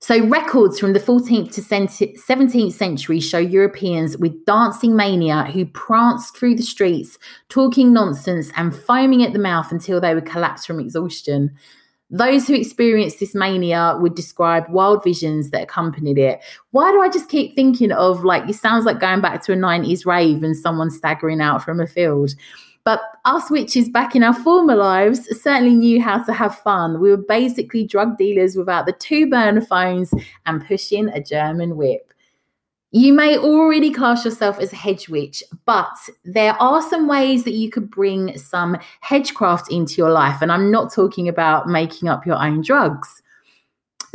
So, 0.05 0.23
records 0.23 0.79
from 0.79 0.93
the 0.93 0.99
14th 0.99 1.51
to 1.55 1.61
17th 1.61 2.73
century 2.73 3.19
show 3.19 3.39
Europeans 3.39 4.15
with 4.19 4.45
dancing 4.45 4.95
mania 4.95 5.45
who 5.45 5.65
pranced 5.65 6.37
through 6.37 6.57
the 6.57 6.61
streets, 6.61 7.17
talking 7.49 7.91
nonsense 7.91 8.51
and 8.55 8.75
foaming 8.75 9.23
at 9.23 9.33
the 9.33 9.39
mouth 9.39 9.71
until 9.71 9.99
they 9.99 10.13
would 10.13 10.27
collapse 10.27 10.63
from 10.63 10.79
exhaustion. 10.79 11.57
Those 12.11 12.45
who 12.45 12.53
experienced 12.53 13.19
this 13.19 13.33
mania 13.33 13.97
would 13.99 14.13
describe 14.13 14.69
wild 14.69 15.03
visions 15.03 15.49
that 15.49 15.63
accompanied 15.63 16.19
it. 16.19 16.39
Why 16.69 16.91
do 16.91 17.01
I 17.01 17.09
just 17.09 17.27
keep 17.27 17.55
thinking 17.55 17.91
of 17.91 18.23
like, 18.23 18.47
it 18.47 18.53
sounds 18.53 18.85
like 18.85 18.99
going 18.99 19.21
back 19.21 19.41
to 19.45 19.53
a 19.53 19.55
90s 19.55 20.05
rave 20.05 20.43
and 20.43 20.55
someone 20.55 20.91
staggering 20.91 21.41
out 21.41 21.63
from 21.63 21.79
a 21.79 21.87
field? 21.87 22.35
But 22.85 23.01
us 23.25 23.49
witches 23.49 23.89
back 23.89 24.15
in 24.15 24.23
our 24.23 24.33
former 24.33 24.75
lives 24.75 25.27
certainly 25.41 25.73
knew 25.73 25.99
how 26.01 26.23
to 26.23 26.31
have 26.31 26.59
fun. 26.59 27.01
We 27.01 27.09
were 27.09 27.17
basically 27.17 27.83
drug 27.83 28.15
dealers 28.15 28.55
without 28.55 28.85
the 28.85 28.93
two 28.93 29.27
burner 29.27 29.61
phones 29.61 30.13
and 30.45 30.65
pushing 30.65 31.09
a 31.09 31.21
German 31.21 31.77
whip. 31.77 32.13
You 32.91 33.11
may 33.11 33.37
already 33.37 33.91
class 33.91 34.23
yourself 34.23 34.59
as 34.59 34.71
a 34.71 34.77
hedge 34.77 35.09
witch, 35.09 35.43
but 35.65 35.97
there 36.23 36.53
are 36.61 36.81
some 36.81 37.07
ways 37.07 37.43
that 37.43 37.53
you 37.53 37.69
could 37.69 37.89
bring 37.89 38.37
some 38.37 38.77
hedgecraft 39.03 39.69
into 39.69 39.95
your 39.95 40.11
life. 40.11 40.41
And 40.41 40.51
I'm 40.51 40.71
not 40.71 40.93
talking 40.93 41.27
about 41.27 41.67
making 41.67 42.07
up 42.07 42.25
your 42.25 42.41
own 42.41 42.61
drugs. 42.61 43.21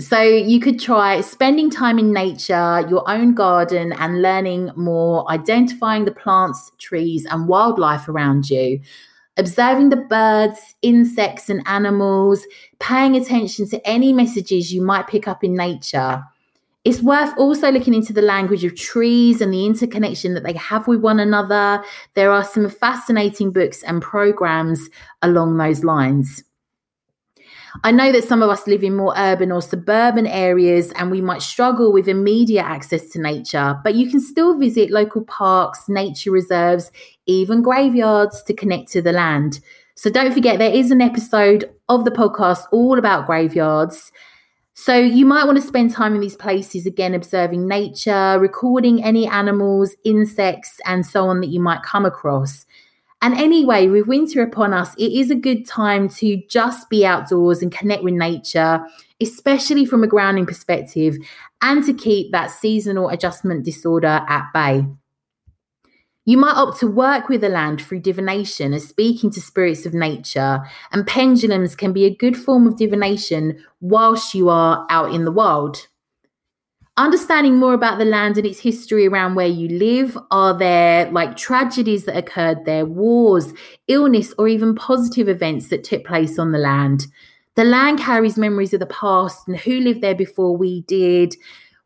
So 0.00 0.22
you 0.22 0.60
could 0.60 0.80
try 0.80 1.20
spending 1.20 1.68
time 1.68 1.98
in 1.98 2.10
nature, 2.10 2.86
your 2.88 3.08
own 3.08 3.34
garden, 3.34 3.92
and 3.92 4.22
learning 4.22 4.70
more, 4.74 5.30
identifying 5.30 6.06
the 6.06 6.10
plants, 6.10 6.72
trees, 6.78 7.26
and 7.26 7.46
wildlife 7.46 8.08
around 8.08 8.48
you, 8.48 8.80
observing 9.36 9.90
the 9.90 9.96
birds, 9.96 10.74
insects, 10.80 11.50
and 11.50 11.62
animals, 11.66 12.46
paying 12.78 13.14
attention 13.14 13.68
to 13.68 13.86
any 13.86 14.14
messages 14.14 14.72
you 14.72 14.80
might 14.80 15.06
pick 15.06 15.28
up 15.28 15.44
in 15.44 15.54
nature. 15.54 16.24
It's 16.84 17.02
worth 17.02 17.36
also 17.36 17.70
looking 17.70 17.92
into 17.92 18.14
the 18.14 18.22
language 18.22 18.64
of 18.64 18.74
trees 18.74 19.42
and 19.42 19.52
the 19.52 19.66
interconnection 19.66 20.32
that 20.32 20.44
they 20.44 20.54
have 20.54 20.88
with 20.88 21.00
one 21.00 21.20
another. 21.20 21.84
There 22.14 22.32
are 22.32 22.44
some 22.44 22.70
fascinating 22.70 23.52
books 23.52 23.82
and 23.82 24.00
programs 24.00 24.88
along 25.20 25.58
those 25.58 25.84
lines. 25.84 26.42
I 27.84 27.92
know 27.92 28.12
that 28.12 28.24
some 28.24 28.42
of 28.42 28.50
us 28.50 28.66
live 28.66 28.82
in 28.82 28.96
more 28.96 29.14
urban 29.16 29.52
or 29.52 29.62
suburban 29.62 30.26
areas 30.26 30.92
and 30.92 31.10
we 31.10 31.20
might 31.20 31.42
struggle 31.42 31.92
with 31.92 32.08
immediate 32.08 32.64
access 32.64 33.08
to 33.10 33.20
nature, 33.20 33.78
but 33.84 33.94
you 33.94 34.10
can 34.10 34.20
still 34.20 34.58
visit 34.58 34.90
local 34.90 35.24
parks, 35.24 35.88
nature 35.88 36.30
reserves, 36.30 36.90
even 37.26 37.62
graveyards 37.62 38.42
to 38.44 38.54
connect 38.54 38.90
to 38.92 39.02
the 39.02 39.12
land. 39.12 39.60
So 39.94 40.10
don't 40.10 40.32
forget, 40.32 40.58
there 40.58 40.72
is 40.72 40.90
an 40.90 41.00
episode 41.00 41.70
of 41.88 42.04
the 42.04 42.10
podcast 42.10 42.64
all 42.72 42.98
about 42.98 43.26
graveyards. 43.26 44.10
So 44.74 44.96
you 44.96 45.26
might 45.26 45.44
want 45.44 45.60
to 45.60 45.66
spend 45.66 45.90
time 45.90 46.14
in 46.14 46.22
these 46.22 46.36
places 46.36 46.86
again, 46.86 47.14
observing 47.14 47.68
nature, 47.68 48.38
recording 48.40 49.04
any 49.04 49.26
animals, 49.26 49.94
insects, 50.04 50.80
and 50.86 51.04
so 51.04 51.28
on 51.28 51.40
that 51.42 51.48
you 51.48 51.60
might 51.60 51.82
come 51.82 52.06
across. 52.06 52.64
And 53.22 53.34
anyway, 53.34 53.86
with 53.88 54.06
winter 54.06 54.42
upon 54.42 54.72
us, 54.72 54.94
it 54.94 55.12
is 55.12 55.30
a 55.30 55.34
good 55.34 55.66
time 55.66 56.08
to 56.10 56.42
just 56.48 56.88
be 56.88 57.04
outdoors 57.04 57.60
and 57.60 57.70
connect 57.70 58.02
with 58.02 58.14
nature, 58.14 58.82
especially 59.20 59.84
from 59.84 60.02
a 60.02 60.06
grounding 60.06 60.46
perspective, 60.46 61.16
and 61.60 61.84
to 61.84 61.92
keep 61.92 62.32
that 62.32 62.50
seasonal 62.50 63.10
adjustment 63.10 63.64
disorder 63.64 64.24
at 64.26 64.46
bay. 64.54 64.86
You 66.24 66.38
might 66.38 66.56
opt 66.56 66.80
to 66.80 66.86
work 66.86 67.28
with 67.28 67.40
the 67.40 67.48
land 67.48 67.82
through 67.82 68.00
divination 68.00 68.72
as 68.72 68.88
speaking 68.88 69.30
to 69.32 69.40
spirits 69.40 69.84
of 69.84 69.92
nature, 69.92 70.62
and 70.92 71.06
pendulums 71.06 71.74
can 71.74 71.92
be 71.92 72.04
a 72.04 72.14
good 72.14 72.36
form 72.36 72.66
of 72.66 72.76
divination 72.76 73.62
whilst 73.80 74.34
you 74.34 74.48
are 74.48 74.86
out 74.88 75.12
in 75.12 75.24
the 75.24 75.32
wild. 75.32 75.88
Understanding 76.96 77.56
more 77.56 77.72
about 77.72 77.98
the 77.98 78.04
land 78.04 78.36
and 78.36 78.46
its 78.46 78.60
history 78.60 79.06
around 79.06 79.34
where 79.34 79.46
you 79.46 79.68
live. 79.68 80.18
Are 80.30 80.56
there 80.56 81.10
like 81.10 81.36
tragedies 81.36 82.04
that 82.04 82.16
occurred 82.16 82.64
there, 82.64 82.84
wars, 82.84 83.52
illness, 83.88 84.34
or 84.36 84.48
even 84.48 84.74
positive 84.74 85.28
events 85.28 85.68
that 85.68 85.84
took 85.84 86.04
place 86.04 86.38
on 86.38 86.52
the 86.52 86.58
land? 86.58 87.06
The 87.54 87.64
land 87.64 88.00
carries 88.00 88.36
memories 88.36 88.74
of 88.74 88.80
the 88.80 88.86
past 88.86 89.48
and 89.48 89.56
who 89.56 89.80
lived 89.80 90.02
there 90.02 90.14
before 90.14 90.56
we 90.56 90.82
did 90.82 91.34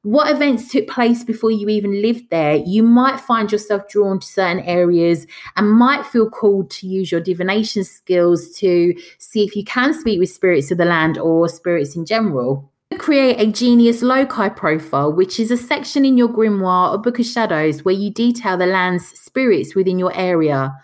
what 0.04 0.30
events 0.30 0.70
took 0.70 0.86
place 0.86 1.24
before 1.24 1.50
you 1.50 1.66
even 1.70 2.02
lived 2.02 2.28
there, 2.30 2.56
you 2.56 2.82
might 2.82 3.18
find 3.18 3.50
yourself 3.50 3.88
drawn 3.88 4.20
to 4.20 4.26
certain 4.26 4.60
areas 4.60 5.26
and 5.56 5.72
might 5.72 6.04
feel 6.04 6.28
called 6.28 6.70
to 6.72 6.86
use 6.86 7.10
your 7.10 7.22
divination 7.22 7.84
skills 7.84 8.54
to 8.58 8.94
see 9.18 9.44
if 9.44 9.56
you 9.56 9.64
can 9.64 9.94
speak 9.94 10.20
with 10.20 10.28
spirits 10.28 10.70
of 10.70 10.76
the 10.76 10.84
land 10.84 11.16
or 11.16 11.48
spirits 11.48 11.96
in 11.96 12.04
general. 12.04 12.70
Create 12.98 13.38
a 13.38 13.50
genius 13.50 14.02
loci 14.02 14.48
profile, 14.48 15.12
which 15.12 15.38
is 15.38 15.50
a 15.50 15.56
section 15.56 16.04
in 16.04 16.16
your 16.16 16.28
grimoire 16.28 16.92
or 16.92 16.98
book 16.98 17.18
of 17.18 17.26
shadows 17.26 17.84
where 17.84 17.94
you 17.94 18.10
detail 18.10 18.56
the 18.56 18.66
land's 18.66 19.06
spirits 19.06 19.74
within 19.74 19.98
your 19.98 20.14
area. 20.16 20.74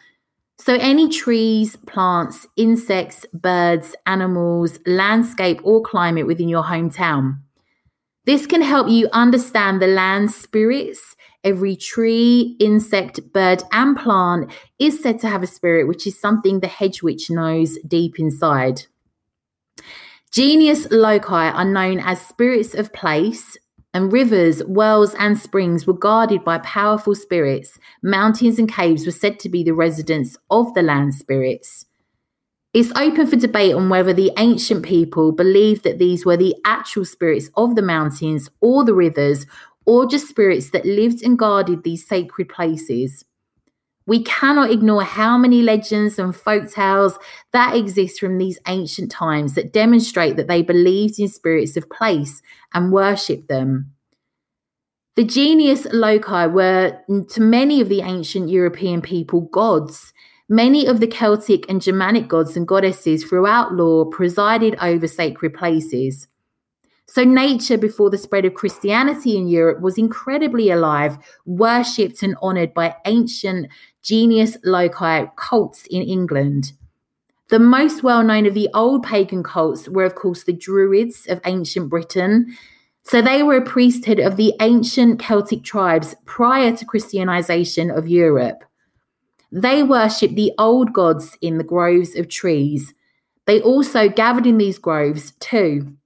So, 0.58 0.74
any 0.74 1.08
trees, 1.08 1.76
plants, 1.76 2.46
insects, 2.56 3.24
birds, 3.32 3.96
animals, 4.04 4.78
landscape, 4.84 5.60
or 5.64 5.80
climate 5.82 6.26
within 6.26 6.48
your 6.48 6.64
hometown. 6.64 7.38
This 8.26 8.46
can 8.46 8.60
help 8.60 8.88
you 8.88 9.08
understand 9.12 9.80
the 9.80 9.86
land 9.86 10.30
spirits. 10.30 11.16
Every 11.42 11.74
tree, 11.74 12.56
insect, 12.60 13.32
bird, 13.32 13.62
and 13.72 13.96
plant 13.96 14.50
is 14.78 15.02
said 15.02 15.20
to 15.20 15.28
have 15.28 15.42
a 15.42 15.46
spirit, 15.46 15.88
which 15.88 16.06
is 16.06 16.20
something 16.20 16.60
the 16.60 16.68
hedge 16.68 17.02
witch 17.02 17.30
knows 17.30 17.78
deep 17.86 18.18
inside. 18.18 18.82
Genius 20.32 20.86
loci 20.92 21.48
are 21.48 21.64
known 21.64 21.98
as 21.98 22.24
spirits 22.24 22.72
of 22.74 22.92
place, 22.92 23.56
and 23.92 24.12
rivers, 24.12 24.62
wells, 24.64 25.12
and 25.18 25.36
springs 25.36 25.88
were 25.88 25.92
guarded 25.92 26.44
by 26.44 26.58
powerful 26.58 27.16
spirits. 27.16 27.76
Mountains 28.04 28.56
and 28.56 28.72
caves 28.72 29.04
were 29.04 29.10
said 29.10 29.40
to 29.40 29.48
be 29.48 29.64
the 29.64 29.74
residence 29.74 30.36
of 30.48 30.72
the 30.74 30.82
land 30.82 31.16
spirits. 31.16 31.86
It's 32.72 32.92
open 32.92 33.26
for 33.26 33.34
debate 33.34 33.74
on 33.74 33.88
whether 33.88 34.12
the 34.12 34.30
ancient 34.38 34.84
people 34.84 35.32
believed 35.32 35.82
that 35.82 35.98
these 35.98 36.24
were 36.24 36.36
the 36.36 36.54
actual 36.64 37.04
spirits 37.04 37.50
of 37.56 37.74
the 37.74 37.82
mountains 37.82 38.48
or 38.60 38.84
the 38.84 38.94
rivers, 38.94 39.46
or 39.84 40.06
just 40.06 40.28
spirits 40.28 40.70
that 40.70 40.86
lived 40.86 41.24
and 41.24 41.36
guarded 41.36 41.82
these 41.82 42.06
sacred 42.06 42.48
places. 42.48 43.24
We 44.10 44.24
cannot 44.24 44.72
ignore 44.72 45.04
how 45.04 45.38
many 45.38 45.62
legends 45.62 46.18
and 46.18 46.34
folk 46.34 46.68
tales 46.68 47.16
that 47.52 47.76
exist 47.76 48.18
from 48.18 48.38
these 48.38 48.58
ancient 48.66 49.12
times 49.12 49.54
that 49.54 49.72
demonstrate 49.72 50.34
that 50.36 50.48
they 50.48 50.62
believed 50.62 51.20
in 51.20 51.28
spirits 51.28 51.76
of 51.76 51.88
place 51.88 52.42
and 52.74 52.92
worshipped 52.92 53.46
them. 53.46 53.92
The 55.14 55.22
genius 55.22 55.86
loci 55.92 56.46
were, 56.46 56.98
mm, 57.08 57.32
to 57.34 57.40
many 57.40 57.80
of 57.80 57.88
the 57.88 58.00
ancient 58.00 58.48
European 58.48 59.00
people, 59.00 59.42
gods 59.42 60.12
Many 60.52 60.84
of 60.84 60.98
the 60.98 61.06
Celtic 61.06 61.70
and 61.70 61.80
Germanic 61.80 62.26
gods 62.26 62.56
and 62.56 62.66
goddesses 62.66 63.22
throughout 63.22 63.72
lore 63.72 64.06
presided 64.06 64.74
over 64.82 65.06
sacred 65.06 65.54
places. 65.54 66.26
So, 67.12 67.24
nature 67.24 67.76
before 67.76 68.08
the 68.08 68.16
spread 68.16 68.44
of 68.44 68.54
Christianity 68.54 69.36
in 69.36 69.48
Europe 69.48 69.80
was 69.80 69.98
incredibly 69.98 70.70
alive, 70.70 71.18
worshipped 71.44 72.22
and 72.22 72.36
honored 72.40 72.72
by 72.72 72.94
ancient 73.04 73.66
genius 74.00 74.56
loci 74.62 75.26
cults 75.34 75.88
in 75.90 76.02
England. 76.02 76.72
The 77.48 77.58
most 77.58 78.04
well 78.04 78.22
known 78.22 78.46
of 78.46 78.54
the 78.54 78.68
old 78.74 79.02
pagan 79.02 79.42
cults 79.42 79.88
were, 79.88 80.04
of 80.04 80.14
course, 80.14 80.44
the 80.44 80.52
Druids 80.52 81.26
of 81.26 81.40
ancient 81.44 81.90
Britain. 81.90 82.56
So, 83.02 83.20
they 83.20 83.42
were 83.42 83.56
a 83.56 83.64
priesthood 83.64 84.20
of 84.20 84.36
the 84.36 84.54
ancient 84.60 85.18
Celtic 85.18 85.64
tribes 85.64 86.14
prior 86.26 86.76
to 86.76 86.84
Christianization 86.84 87.90
of 87.90 88.06
Europe. 88.06 88.62
They 89.50 89.82
worshipped 89.82 90.36
the 90.36 90.52
old 90.58 90.92
gods 90.92 91.36
in 91.40 91.58
the 91.58 91.64
groves 91.64 92.14
of 92.14 92.28
trees. 92.28 92.94
They 93.46 93.60
also 93.60 94.08
gathered 94.08 94.46
in 94.46 94.58
these 94.58 94.78
groves 94.78 95.32
too. 95.40 95.96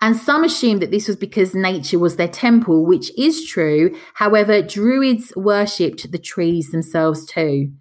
And 0.00 0.16
some 0.16 0.44
assumed 0.44 0.82
that 0.82 0.90
this 0.90 1.08
was 1.08 1.16
because 1.16 1.54
nature 1.54 1.98
was 1.98 2.16
their 2.16 2.28
temple, 2.28 2.84
which 2.84 3.10
is 3.18 3.46
true. 3.46 3.96
However, 4.14 4.62
Druids 4.62 5.32
worshipped 5.36 6.10
the 6.12 6.18
trees 6.18 6.70
themselves 6.70 7.24
too. 7.24 7.72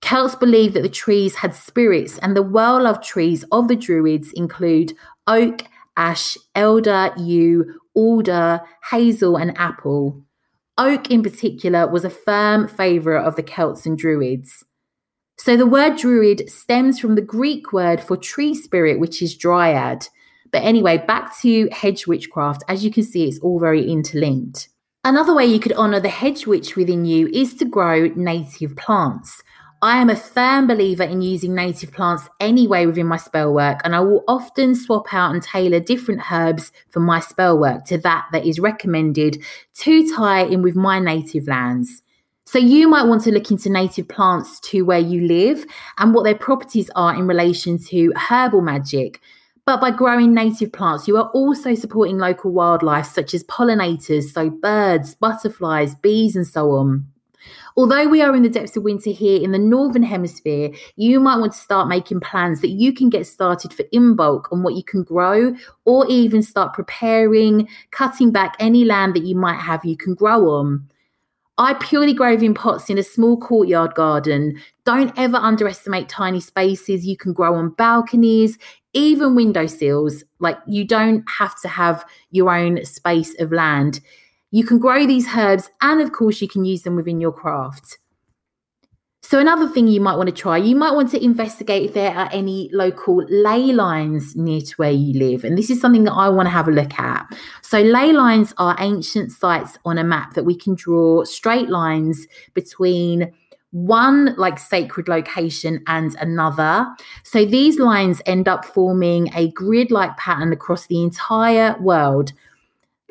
Celts 0.00 0.34
believed 0.34 0.74
that 0.74 0.82
the 0.82 0.88
trees 0.88 1.36
had 1.36 1.54
spirits, 1.54 2.18
and 2.18 2.36
the 2.36 2.42
well 2.42 2.82
loved 2.82 3.04
trees 3.04 3.44
of 3.52 3.68
the 3.68 3.76
Druids 3.76 4.32
include 4.32 4.94
oak, 5.26 5.64
ash, 5.96 6.36
elder, 6.54 7.12
yew, 7.16 7.80
alder, 7.94 8.60
hazel, 8.90 9.36
and 9.36 9.56
apple. 9.58 10.24
Oak, 10.78 11.10
in 11.10 11.22
particular, 11.22 11.86
was 11.86 12.04
a 12.04 12.10
firm 12.10 12.66
favourite 12.66 13.24
of 13.24 13.36
the 13.36 13.42
Celts 13.42 13.86
and 13.86 13.96
Druids. 13.96 14.64
So 15.38 15.56
the 15.56 15.66
word 15.66 15.96
druid 15.96 16.48
stems 16.48 17.00
from 17.00 17.14
the 17.14 17.20
Greek 17.20 17.72
word 17.72 18.00
for 18.00 18.16
tree 18.16 18.54
spirit, 18.54 19.00
which 19.00 19.20
is 19.20 19.36
dryad. 19.36 20.08
But 20.52 20.62
anyway, 20.62 20.98
back 20.98 21.36
to 21.40 21.68
hedge 21.72 22.06
witchcraft. 22.06 22.62
As 22.68 22.84
you 22.84 22.90
can 22.90 23.02
see, 23.02 23.26
it's 23.26 23.40
all 23.40 23.58
very 23.58 23.90
interlinked. 23.90 24.68
Another 25.04 25.34
way 25.34 25.46
you 25.46 25.58
could 25.58 25.72
honour 25.72 25.98
the 25.98 26.08
hedge 26.08 26.46
witch 26.46 26.76
within 26.76 27.04
you 27.04 27.26
is 27.28 27.54
to 27.54 27.64
grow 27.64 28.08
native 28.14 28.76
plants. 28.76 29.42
I 29.84 29.98
am 29.98 30.10
a 30.10 30.14
firm 30.14 30.68
believer 30.68 31.02
in 31.02 31.22
using 31.22 31.56
native 31.56 31.90
plants 31.90 32.28
anyway 32.38 32.86
within 32.86 33.08
my 33.08 33.16
spell 33.16 33.52
work, 33.52 33.80
and 33.82 33.96
I 33.96 34.00
will 34.00 34.22
often 34.28 34.76
swap 34.76 35.12
out 35.12 35.32
and 35.32 35.42
tailor 35.42 35.80
different 35.80 36.30
herbs 36.30 36.70
for 36.90 37.00
my 37.00 37.18
spell 37.18 37.58
work 37.58 37.84
to 37.86 37.98
that 37.98 38.26
that 38.30 38.46
is 38.46 38.60
recommended 38.60 39.42
to 39.78 40.14
tie 40.14 40.44
in 40.44 40.62
with 40.62 40.76
my 40.76 41.00
native 41.00 41.48
lands. 41.48 42.00
So, 42.44 42.60
you 42.60 42.86
might 42.86 43.08
want 43.08 43.24
to 43.24 43.32
look 43.32 43.50
into 43.50 43.70
native 43.70 44.06
plants 44.06 44.60
to 44.70 44.82
where 44.82 45.00
you 45.00 45.26
live 45.26 45.64
and 45.98 46.14
what 46.14 46.22
their 46.22 46.36
properties 46.36 46.90
are 46.94 47.16
in 47.16 47.26
relation 47.26 47.76
to 47.86 48.12
herbal 48.16 48.60
magic. 48.60 49.20
But 49.64 49.80
by 49.80 49.92
growing 49.92 50.34
native 50.34 50.72
plants, 50.72 51.06
you 51.06 51.16
are 51.16 51.30
also 51.30 51.74
supporting 51.74 52.18
local 52.18 52.50
wildlife 52.50 53.06
such 53.06 53.32
as 53.32 53.44
pollinators, 53.44 54.32
so 54.32 54.50
birds, 54.50 55.14
butterflies, 55.14 55.94
bees, 55.94 56.34
and 56.34 56.46
so 56.46 56.72
on. 56.72 57.06
Although 57.76 58.08
we 58.08 58.20
are 58.22 58.34
in 58.36 58.42
the 58.42 58.48
depths 58.48 58.76
of 58.76 58.82
winter 58.82 59.10
here 59.10 59.40
in 59.40 59.52
the 59.52 59.58
Northern 59.58 60.02
Hemisphere, 60.02 60.70
you 60.96 61.20
might 61.20 61.38
want 61.38 61.52
to 61.52 61.58
start 61.58 61.88
making 61.88 62.20
plans 62.20 62.60
that 62.60 62.70
you 62.70 62.92
can 62.92 63.08
get 63.08 63.26
started 63.26 63.72
for 63.72 63.84
in 63.92 64.14
bulk 64.14 64.48
on 64.52 64.62
what 64.62 64.74
you 64.74 64.82
can 64.82 65.04
grow, 65.04 65.54
or 65.84 66.06
even 66.08 66.42
start 66.42 66.74
preparing, 66.74 67.68
cutting 67.92 68.30
back 68.30 68.56
any 68.58 68.84
land 68.84 69.14
that 69.14 69.24
you 69.24 69.36
might 69.36 69.60
have 69.60 69.84
you 69.84 69.96
can 69.96 70.14
grow 70.14 70.50
on. 70.50 70.88
I 71.58 71.74
purely 71.74 72.14
grow 72.14 72.32
in 72.32 72.54
pots 72.54 72.90
in 72.90 72.98
a 72.98 73.02
small 73.02 73.36
courtyard 73.36 73.94
garden. 73.94 74.60
Don't 74.84 75.16
ever 75.18 75.36
underestimate 75.36 76.08
tiny 76.08 76.40
spaces 76.40 77.06
you 77.06 77.16
can 77.16 77.32
grow 77.32 77.54
on 77.54 77.70
balconies, 77.70 78.58
even 78.92 79.34
windowsills. 79.34 80.24
Like 80.38 80.58
you 80.66 80.84
don't 80.84 81.24
have 81.38 81.60
to 81.62 81.68
have 81.68 82.04
your 82.30 82.54
own 82.54 82.84
space 82.84 83.38
of 83.40 83.52
land. 83.52 84.00
You 84.50 84.64
can 84.64 84.78
grow 84.78 85.06
these 85.06 85.34
herbs, 85.34 85.70
and 85.80 86.00
of 86.00 86.12
course, 86.12 86.42
you 86.42 86.48
can 86.48 86.64
use 86.66 86.82
them 86.82 86.94
within 86.94 87.20
your 87.20 87.32
craft. 87.32 87.98
So, 89.24 89.38
another 89.38 89.66
thing 89.66 89.88
you 89.88 90.00
might 90.00 90.16
want 90.16 90.28
to 90.28 90.34
try, 90.34 90.58
you 90.58 90.76
might 90.76 90.92
want 90.92 91.10
to 91.12 91.24
investigate 91.24 91.84
if 91.84 91.94
there 91.94 92.14
are 92.14 92.28
any 92.32 92.68
local 92.70 93.24
ley 93.30 93.72
lines 93.72 94.36
near 94.36 94.60
to 94.60 94.74
where 94.74 94.90
you 94.90 95.18
live. 95.18 95.44
And 95.44 95.56
this 95.56 95.70
is 95.70 95.80
something 95.80 96.04
that 96.04 96.12
I 96.12 96.28
want 96.28 96.46
to 96.46 96.50
have 96.50 96.68
a 96.68 96.72
look 96.72 96.98
at. 96.98 97.26
So, 97.62 97.80
ley 97.80 98.12
lines 98.12 98.52
are 98.58 98.76
ancient 98.78 99.32
sites 99.32 99.78
on 99.86 99.96
a 99.96 100.04
map 100.04 100.34
that 100.34 100.44
we 100.44 100.54
can 100.54 100.74
draw 100.74 101.24
straight 101.24 101.70
lines 101.70 102.26
between 102.52 103.32
one 103.72 104.34
like 104.36 104.58
sacred 104.58 105.08
location 105.08 105.82
and 105.86 106.14
another. 106.20 106.86
So, 107.24 107.44
these 107.44 107.78
lines 107.78 108.22
end 108.24 108.48
up 108.48 108.64
forming 108.64 109.34
a 109.34 109.50
grid 109.50 109.90
like 109.90 110.16
pattern 110.16 110.52
across 110.52 110.86
the 110.86 111.02
entire 111.02 111.76
world 111.80 112.32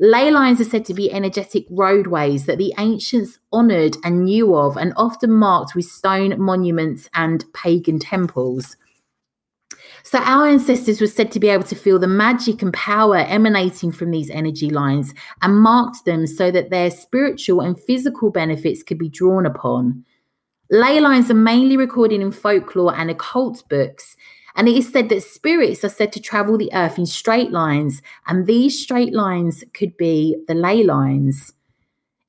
Ley 0.03 0.31
lines 0.31 0.59
are 0.59 0.65
said 0.65 0.83
to 0.85 0.95
be 0.95 1.13
energetic 1.13 1.67
roadways 1.69 2.47
that 2.47 2.57
the 2.57 2.73
ancients 2.79 3.37
honoured 3.53 3.97
and 4.03 4.25
knew 4.25 4.55
of, 4.55 4.75
and 4.75 4.93
often 4.97 5.31
marked 5.31 5.75
with 5.75 5.85
stone 5.85 6.41
monuments 6.41 7.07
and 7.13 7.45
pagan 7.53 7.99
temples. 7.99 8.77
So, 10.01 10.17
our 10.17 10.47
ancestors 10.47 11.01
were 11.01 11.05
said 11.05 11.31
to 11.33 11.39
be 11.39 11.49
able 11.49 11.65
to 11.65 11.75
feel 11.75 11.99
the 11.99 12.07
magic 12.07 12.63
and 12.63 12.73
power 12.73 13.17
emanating 13.17 13.91
from 13.91 14.09
these 14.09 14.31
energy 14.31 14.71
lines 14.71 15.13
and 15.43 15.61
marked 15.61 16.05
them 16.05 16.25
so 16.25 16.49
that 16.49 16.71
their 16.71 16.89
spiritual 16.89 17.61
and 17.61 17.79
physical 17.79 18.31
benefits 18.31 18.81
could 18.81 18.97
be 18.97 19.07
drawn 19.07 19.45
upon. 19.45 20.03
Ley 20.73 21.01
lines 21.01 21.29
are 21.29 21.33
mainly 21.33 21.75
recorded 21.75 22.21
in 22.21 22.31
folklore 22.31 22.95
and 22.95 23.11
occult 23.11 23.67
books, 23.67 24.15
and 24.55 24.69
it 24.69 24.77
is 24.77 24.89
said 24.89 25.09
that 25.09 25.21
spirits 25.21 25.83
are 25.83 25.89
said 25.89 26.13
to 26.13 26.21
travel 26.21 26.57
the 26.57 26.71
earth 26.73 26.97
in 26.97 27.05
straight 27.05 27.51
lines, 27.51 28.01
and 28.25 28.47
these 28.47 28.81
straight 28.81 29.13
lines 29.13 29.65
could 29.73 29.97
be 29.97 30.37
the 30.47 30.53
ley 30.53 30.81
lines. 30.81 31.51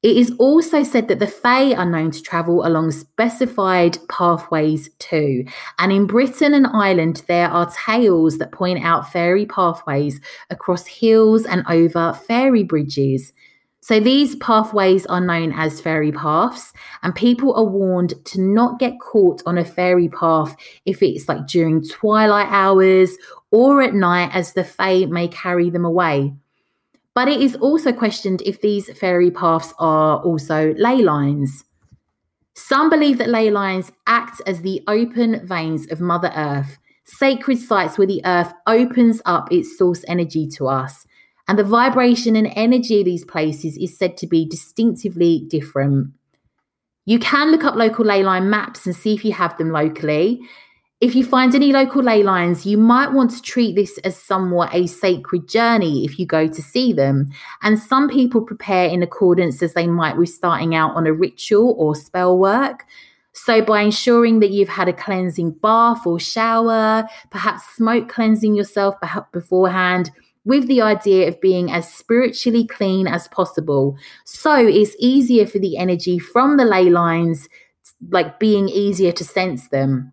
It 0.02 0.16
is 0.16 0.34
also 0.40 0.82
said 0.82 1.06
that 1.06 1.20
the 1.20 1.28
Fae 1.28 1.72
are 1.74 1.86
known 1.86 2.10
to 2.10 2.20
travel 2.20 2.66
along 2.66 2.90
specified 2.90 3.96
pathways 4.08 4.90
too. 4.98 5.44
And 5.78 5.92
in 5.92 6.08
Britain 6.08 6.52
and 6.52 6.66
Ireland, 6.66 7.22
there 7.28 7.48
are 7.48 7.70
tales 7.86 8.38
that 8.38 8.50
point 8.50 8.84
out 8.84 9.12
fairy 9.12 9.46
pathways 9.46 10.20
across 10.50 10.88
hills 10.88 11.44
and 11.46 11.62
over 11.68 12.12
fairy 12.26 12.64
bridges. 12.64 13.32
So 13.82 13.98
these 13.98 14.36
pathways 14.36 15.06
are 15.06 15.20
known 15.20 15.52
as 15.52 15.80
fairy 15.80 16.12
paths, 16.12 16.72
and 17.02 17.12
people 17.12 17.52
are 17.54 17.64
warned 17.64 18.14
to 18.26 18.40
not 18.40 18.78
get 18.78 19.00
caught 19.00 19.42
on 19.44 19.58
a 19.58 19.64
fairy 19.64 20.08
path 20.08 20.54
if 20.86 21.02
it's 21.02 21.28
like 21.28 21.48
during 21.48 21.84
twilight 21.84 22.46
hours 22.48 23.16
or 23.50 23.82
at 23.82 23.92
night, 23.92 24.30
as 24.32 24.52
the 24.52 24.62
fae 24.62 25.06
may 25.06 25.26
carry 25.26 25.68
them 25.68 25.84
away. 25.84 26.32
But 27.12 27.26
it 27.26 27.40
is 27.40 27.56
also 27.56 27.92
questioned 27.92 28.40
if 28.42 28.60
these 28.60 28.88
fairy 28.96 29.32
paths 29.32 29.74
are 29.80 30.22
also 30.22 30.74
ley 30.74 31.02
lines. 31.02 31.64
Some 32.54 32.88
believe 32.88 33.18
that 33.18 33.30
ley 33.30 33.50
lines 33.50 33.90
act 34.06 34.40
as 34.46 34.62
the 34.62 34.80
open 34.86 35.44
veins 35.44 35.90
of 35.90 36.00
Mother 36.00 36.32
Earth, 36.36 36.78
sacred 37.04 37.58
sites 37.58 37.98
where 37.98 38.06
the 38.06 38.22
earth 38.24 38.52
opens 38.68 39.20
up 39.24 39.50
its 39.50 39.76
source 39.76 40.04
energy 40.06 40.46
to 40.50 40.68
us 40.68 41.04
and 41.52 41.58
the 41.58 41.64
vibration 41.64 42.34
and 42.34 42.50
energy 42.56 43.00
of 43.00 43.04
these 43.04 43.26
places 43.26 43.76
is 43.76 43.94
said 43.94 44.16
to 44.16 44.26
be 44.26 44.48
distinctively 44.48 45.44
different. 45.50 46.10
You 47.04 47.18
can 47.18 47.50
look 47.50 47.62
up 47.62 47.74
local 47.74 48.06
ley 48.06 48.22
line 48.22 48.48
maps 48.48 48.86
and 48.86 48.96
see 48.96 49.12
if 49.12 49.22
you 49.22 49.34
have 49.34 49.58
them 49.58 49.70
locally. 49.70 50.40
If 51.02 51.14
you 51.14 51.26
find 51.26 51.54
any 51.54 51.70
local 51.70 52.02
ley 52.02 52.22
lines, 52.22 52.64
you 52.64 52.78
might 52.78 53.12
want 53.12 53.32
to 53.32 53.42
treat 53.42 53.76
this 53.76 53.98
as 53.98 54.16
somewhat 54.16 54.74
a 54.74 54.86
sacred 54.86 55.46
journey 55.46 56.06
if 56.06 56.18
you 56.18 56.24
go 56.24 56.48
to 56.48 56.62
see 56.62 56.94
them. 56.94 57.28
And 57.60 57.78
some 57.78 58.08
people 58.08 58.40
prepare 58.40 58.88
in 58.88 59.02
accordance 59.02 59.62
as 59.62 59.74
they 59.74 59.86
might 59.86 60.16
with 60.16 60.30
starting 60.30 60.74
out 60.74 60.96
on 60.96 61.06
a 61.06 61.12
ritual 61.12 61.74
or 61.76 61.94
spell 61.94 62.38
work. 62.38 62.86
So, 63.34 63.60
by 63.60 63.82
ensuring 63.82 64.40
that 64.40 64.52
you've 64.52 64.70
had 64.70 64.88
a 64.88 64.94
cleansing 64.94 65.50
bath 65.60 66.06
or 66.06 66.18
shower, 66.18 67.06
perhaps 67.28 67.76
smoke 67.76 68.08
cleansing 68.08 68.54
yourself 68.54 68.94
beforehand, 69.32 70.10
with 70.44 70.66
the 70.66 70.80
idea 70.80 71.28
of 71.28 71.40
being 71.40 71.70
as 71.70 71.92
spiritually 71.92 72.66
clean 72.66 73.06
as 73.06 73.28
possible. 73.28 73.96
So 74.24 74.54
it's 74.56 74.96
easier 74.98 75.46
for 75.46 75.58
the 75.58 75.76
energy 75.76 76.18
from 76.18 76.56
the 76.56 76.64
ley 76.64 76.90
lines, 76.90 77.48
like 78.10 78.40
being 78.40 78.68
easier 78.68 79.12
to 79.12 79.24
sense 79.24 79.68
them. 79.68 80.12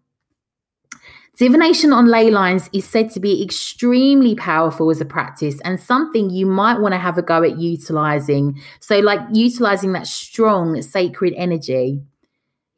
Divination 1.39 1.93
on 1.93 2.07
ley 2.07 2.29
lines 2.29 2.69
is 2.73 2.83
said 2.83 3.09
to 3.11 3.19
be 3.21 3.41
extremely 3.41 4.35
powerful 4.35 4.91
as 4.91 4.99
a 4.99 5.05
practice 5.05 5.57
and 5.61 5.79
something 5.79 6.29
you 6.29 6.45
might 6.45 6.81
want 6.81 6.93
to 6.93 6.99
have 6.99 7.17
a 7.17 7.21
go 7.21 7.43
at 7.43 7.57
utilizing. 7.57 8.59
So, 8.81 8.99
like 8.99 9.21
utilizing 9.31 9.93
that 9.93 10.05
strong 10.05 10.81
sacred 10.81 11.33
energy. 11.37 12.01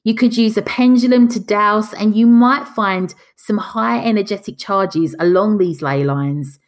You 0.03 0.13
could 0.13 0.37
use 0.37 0.57
a 0.57 0.61
pendulum 0.61 1.27
to 1.29 1.39
dowse, 1.39 1.91
and 1.93 2.15
you 2.15 2.27
might 2.27 2.67
find 2.67 3.13
some 3.35 3.57
high 3.57 4.03
energetic 4.03 4.59
charges 4.59 5.15
along 5.19 5.57
these 5.57 5.81
ley 5.81 6.03
lines. 6.03 6.59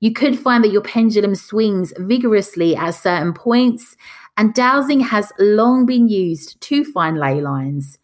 You 0.00 0.12
could 0.12 0.38
find 0.38 0.64
that 0.64 0.72
your 0.72 0.82
pendulum 0.82 1.34
swings 1.34 1.92
vigorously 1.98 2.74
at 2.74 2.92
certain 2.92 3.34
points, 3.34 3.96
and 4.36 4.54
dowsing 4.54 5.00
has 5.00 5.30
long 5.38 5.84
been 5.84 6.08
used 6.08 6.60
to 6.62 6.84
find 6.84 7.18
ley 7.18 7.40
lines. 7.40 7.98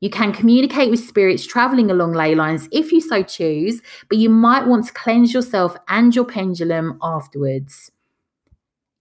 You 0.00 0.10
can 0.10 0.32
communicate 0.32 0.90
with 0.90 1.00
spirits 1.00 1.46
traveling 1.46 1.90
along 1.90 2.12
ley 2.12 2.34
lines 2.34 2.68
if 2.70 2.92
you 2.92 3.00
so 3.00 3.22
choose, 3.22 3.80
but 4.08 4.18
you 4.18 4.28
might 4.28 4.66
want 4.66 4.86
to 4.86 4.92
cleanse 4.92 5.32
yourself 5.32 5.76
and 5.88 6.14
your 6.14 6.24
pendulum 6.24 6.98
afterwards. 7.00 7.92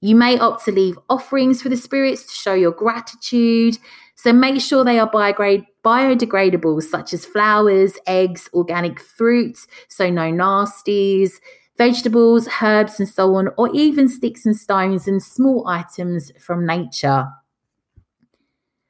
You 0.02 0.16
may 0.16 0.38
opt 0.38 0.66
to 0.66 0.72
leave 0.72 1.00
offerings 1.10 1.62
for 1.64 1.70
the 1.70 1.78
spirits 1.78 2.24
to 2.28 2.34
show 2.34 2.54
your 2.54 2.72
gratitude. 2.72 3.80
So 4.14 4.32
make 4.32 4.62
sure 4.62 4.86
they 4.86 5.00
are 5.00 5.10
biodegradable, 5.10 6.84
such 6.84 7.14
as 7.14 7.26
flowers, 7.26 7.98
eggs, 8.06 8.48
organic 8.54 9.00
fruits, 9.00 9.68
so 9.88 10.10
no 10.10 10.32
nasties, 10.32 11.40
vegetables, 11.78 12.48
herbs, 12.62 13.00
and 13.00 13.10
so 13.10 13.36
on, 13.36 13.50
or 13.58 13.74
even 13.74 14.08
sticks 14.08 14.46
and 14.46 14.56
stones 14.56 15.08
and 15.08 15.22
small 15.22 15.68
items 15.68 16.32
from 16.40 16.66
nature. 16.66 17.28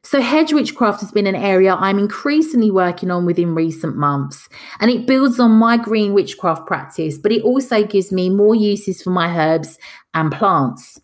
So, 0.03 0.21
hedge 0.21 0.53
witchcraft 0.53 1.01
has 1.01 1.11
been 1.11 1.25
an 1.25 1.35
area 1.35 1.73
I'm 1.73 1.97
increasingly 1.97 2.69
working 2.69 3.09
on 3.09 3.25
within 3.25 3.55
recent 3.55 3.95
months, 3.95 4.47
and 4.79 4.91
it 4.91 5.07
builds 5.07 5.39
on 5.39 5.51
my 5.51 5.77
green 5.77 6.13
witchcraft 6.13 6.67
practice, 6.67 7.17
but 7.17 7.31
it 7.31 7.41
also 7.41 7.83
gives 7.83 8.11
me 8.11 8.29
more 8.29 8.53
uses 8.53 9.01
for 9.01 9.09
my 9.09 9.35
herbs 9.35 9.79
and 10.13 10.31
plants. 10.31 11.01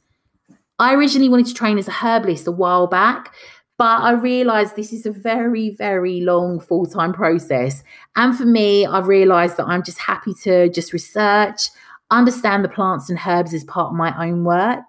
I 0.77 0.93
originally 0.93 1.29
wanted 1.29 1.47
to 1.47 1.53
train 1.55 1.79
as 1.79 1.87
a 1.87 1.91
herbalist 1.91 2.47
a 2.47 2.51
while 2.51 2.85
back, 2.85 3.33
but 3.81 4.03
I 4.03 4.11
realized 4.11 4.75
this 4.75 4.93
is 4.93 5.07
a 5.07 5.11
very, 5.11 5.71
very 5.71 6.21
long 6.21 6.59
full 6.59 6.85
time 6.85 7.13
process. 7.13 7.83
And 8.15 8.37
for 8.37 8.45
me, 8.45 8.85
I've 8.85 9.07
realized 9.07 9.57
that 9.57 9.65
I'm 9.65 9.81
just 9.81 9.97
happy 9.97 10.35
to 10.43 10.69
just 10.69 10.93
research, 10.93 11.63
understand 12.11 12.63
the 12.63 12.69
plants 12.69 13.09
and 13.09 13.17
herbs 13.25 13.55
as 13.55 13.63
part 13.63 13.87
of 13.87 13.97
my 13.97 14.13
own 14.23 14.43
work. 14.43 14.83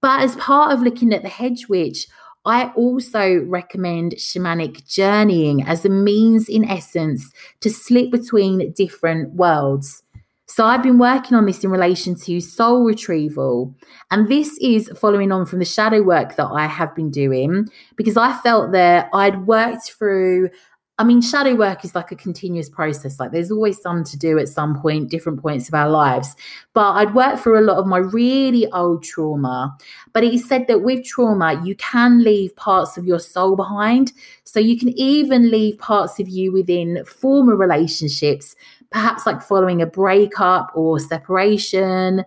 But 0.00 0.22
as 0.22 0.34
part 0.36 0.72
of 0.72 0.80
looking 0.80 1.12
at 1.12 1.24
the 1.24 1.28
hedge 1.28 1.68
witch, 1.68 2.06
I 2.46 2.72
also 2.74 3.44
recommend 3.44 4.12
shamanic 4.12 4.88
journeying 4.88 5.64
as 5.64 5.84
a 5.84 5.90
means, 5.90 6.48
in 6.48 6.64
essence, 6.64 7.30
to 7.60 7.68
slip 7.68 8.10
between 8.10 8.72
different 8.72 9.34
worlds. 9.34 10.04
So 10.48 10.64
I've 10.64 10.82
been 10.82 10.98
working 10.98 11.36
on 11.36 11.44
this 11.44 11.64
in 11.64 11.70
relation 11.70 12.14
to 12.14 12.40
soul 12.40 12.84
retrieval. 12.84 13.74
And 14.12 14.28
this 14.28 14.56
is 14.58 14.88
following 14.96 15.32
on 15.32 15.44
from 15.44 15.58
the 15.58 15.64
shadow 15.64 16.02
work 16.02 16.36
that 16.36 16.46
I 16.46 16.66
have 16.66 16.94
been 16.94 17.10
doing 17.10 17.66
because 17.96 18.16
I 18.16 18.32
felt 18.38 18.70
that 18.72 19.08
I'd 19.12 19.46
worked 19.46 19.90
through. 19.90 20.50
I 20.98 21.04
mean, 21.04 21.20
shadow 21.20 21.56
work 21.56 21.84
is 21.84 21.96
like 21.96 22.12
a 22.12 22.16
continuous 22.16 22.70
process. 22.70 23.18
Like, 23.18 23.32
there's 23.32 23.50
always 23.50 23.82
some 23.82 24.02
to 24.04 24.16
do 24.16 24.38
at 24.38 24.48
some 24.48 24.80
point, 24.80 25.10
different 25.10 25.42
points 25.42 25.68
of 25.68 25.74
our 25.74 25.90
lives. 25.90 26.34
But 26.72 26.92
I'd 26.92 27.14
worked 27.14 27.40
through 27.40 27.58
a 27.58 27.66
lot 27.66 27.76
of 27.76 27.86
my 27.86 27.98
really 27.98 28.70
old 28.70 29.02
trauma. 29.02 29.76
But 30.14 30.22
he 30.22 30.38
said 30.38 30.68
that 30.68 30.82
with 30.82 31.04
trauma, 31.04 31.60
you 31.64 31.74
can 31.74 32.22
leave 32.22 32.54
parts 32.56 32.96
of 32.96 33.04
your 33.04 33.18
soul 33.18 33.56
behind. 33.56 34.12
So 34.44 34.60
you 34.60 34.78
can 34.78 34.88
even 34.90 35.50
leave 35.50 35.76
parts 35.78 36.18
of 36.18 36.28
you 36.28 36.50
within 36.52 37.04
former 37.04 37.56
relationships 37.56 38.54
perhaps 38.90 39.26
like 39.26 39.42
following 39.42 39.82
a 39.82 39.86
breakup 39.86 40.70
or 40.74 40.98
separation. 40.98 42.24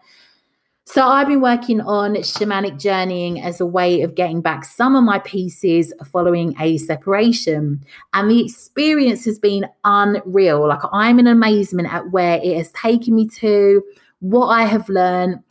So 0.92 1.06
I've 1.06 1.28
been 1.28 1.42
working 1.42 1.82
on 1.82 2.16
shamanic 2.16 2.80
journeying 2.80 3.40
as 3.42 3.62
a 3.62 3.66
way 3.66 4.02
of 4.02 4.16
getting 4.16 4.42
back 4.42 4.66
some 4.66 4.96
of 4.96 5.04
my 5.04 5.20
pieces 5.20 5.94
following 6.12 6.56
a 6.60 6.80
separation. 6.80 7.86
And 8.14 8.32
the 8.32 8.44
experience 8.44 9.24
has 9.26 9.38
been 9.38 9.68
unreal. 9.84 10.68
Like 10.68 10.82
I'm 10.92 11.20
in 11.20 11.28
amazement 11.28 11.94
at 11.94 12.10
where 12.10 12.40
it 12.44 12.58
has 12.58 12.72
taken 12.72 13.14
me 13.14 13.28
to, 13.28 13.84
what 14.22 14.48
I 14.48 14.64
have 14.64 14.90
learned, 14.90 15.44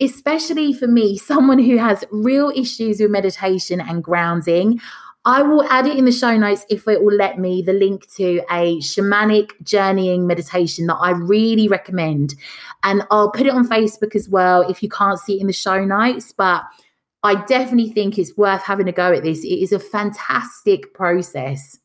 especially 0.00 0.72
for 0.72 0.86
me, 0.86 1.18
someone 1.18 1.58
who 1.58 1.76
has 1.76 2.04
real 2.12 2.52
issues 2.54 3.00
with 3.00 3.10
meditation 3.10 3.80
and 3.80 4.04
grounding. 4.04 4.80
I 5.26 5.42
will 5.42 5.64
add 5.70 5.86
it 5.86 5.96
in 5.96 6.04
the 6.04 6.12
show 6.12 6.36
notes 6.36 6.66
if 6.68 6.86
it 6.86 7.02
will 7.02 7.14
let 7.14 7.38
me 7.38 7.62
the 7.62 7.72
link 7.72 8.12
to 8.16 8.42
a 8.50 8.78
shamanic 8.80 9.52
journeying 9.62 10.26
meditation 10.26 10.86
that 10.88 10.96
I 10.96 11.10
really 11.10 11.66
recommend. 11.66 12.34
And 12.82 13.06
I'll 13.10 13.30
put 13.30 13.46
it 13.46 13.54
on 13.54 13.66
Facebook 13.66 14.14
as 14.14 14.28
well 14.28 14.68
if 14.68 14.82
you 14.82 14.90
can't 14.90 15.18
see 15.18 15.36
it 15.36 15.40
in 15.40 15.46
the 15.46 15.52
show 15.54 15.82
notes. 15.82 16.32
But 16.32 16.64
I 17.22 17.36
definitely 17.46 17.90
think 17.90 18.18
it's 18.18 18.36
worth 18.36 18.62
having 18.62 18.86
a 18.86 18.92
go 18.92 19.14
at 19.14 19.22
this. 19.22 19.44
It 19.44 19.60
is 19.60 19.72
a 19.72 19.78
fantastic 19.78 20.92
process. 20.92 21.78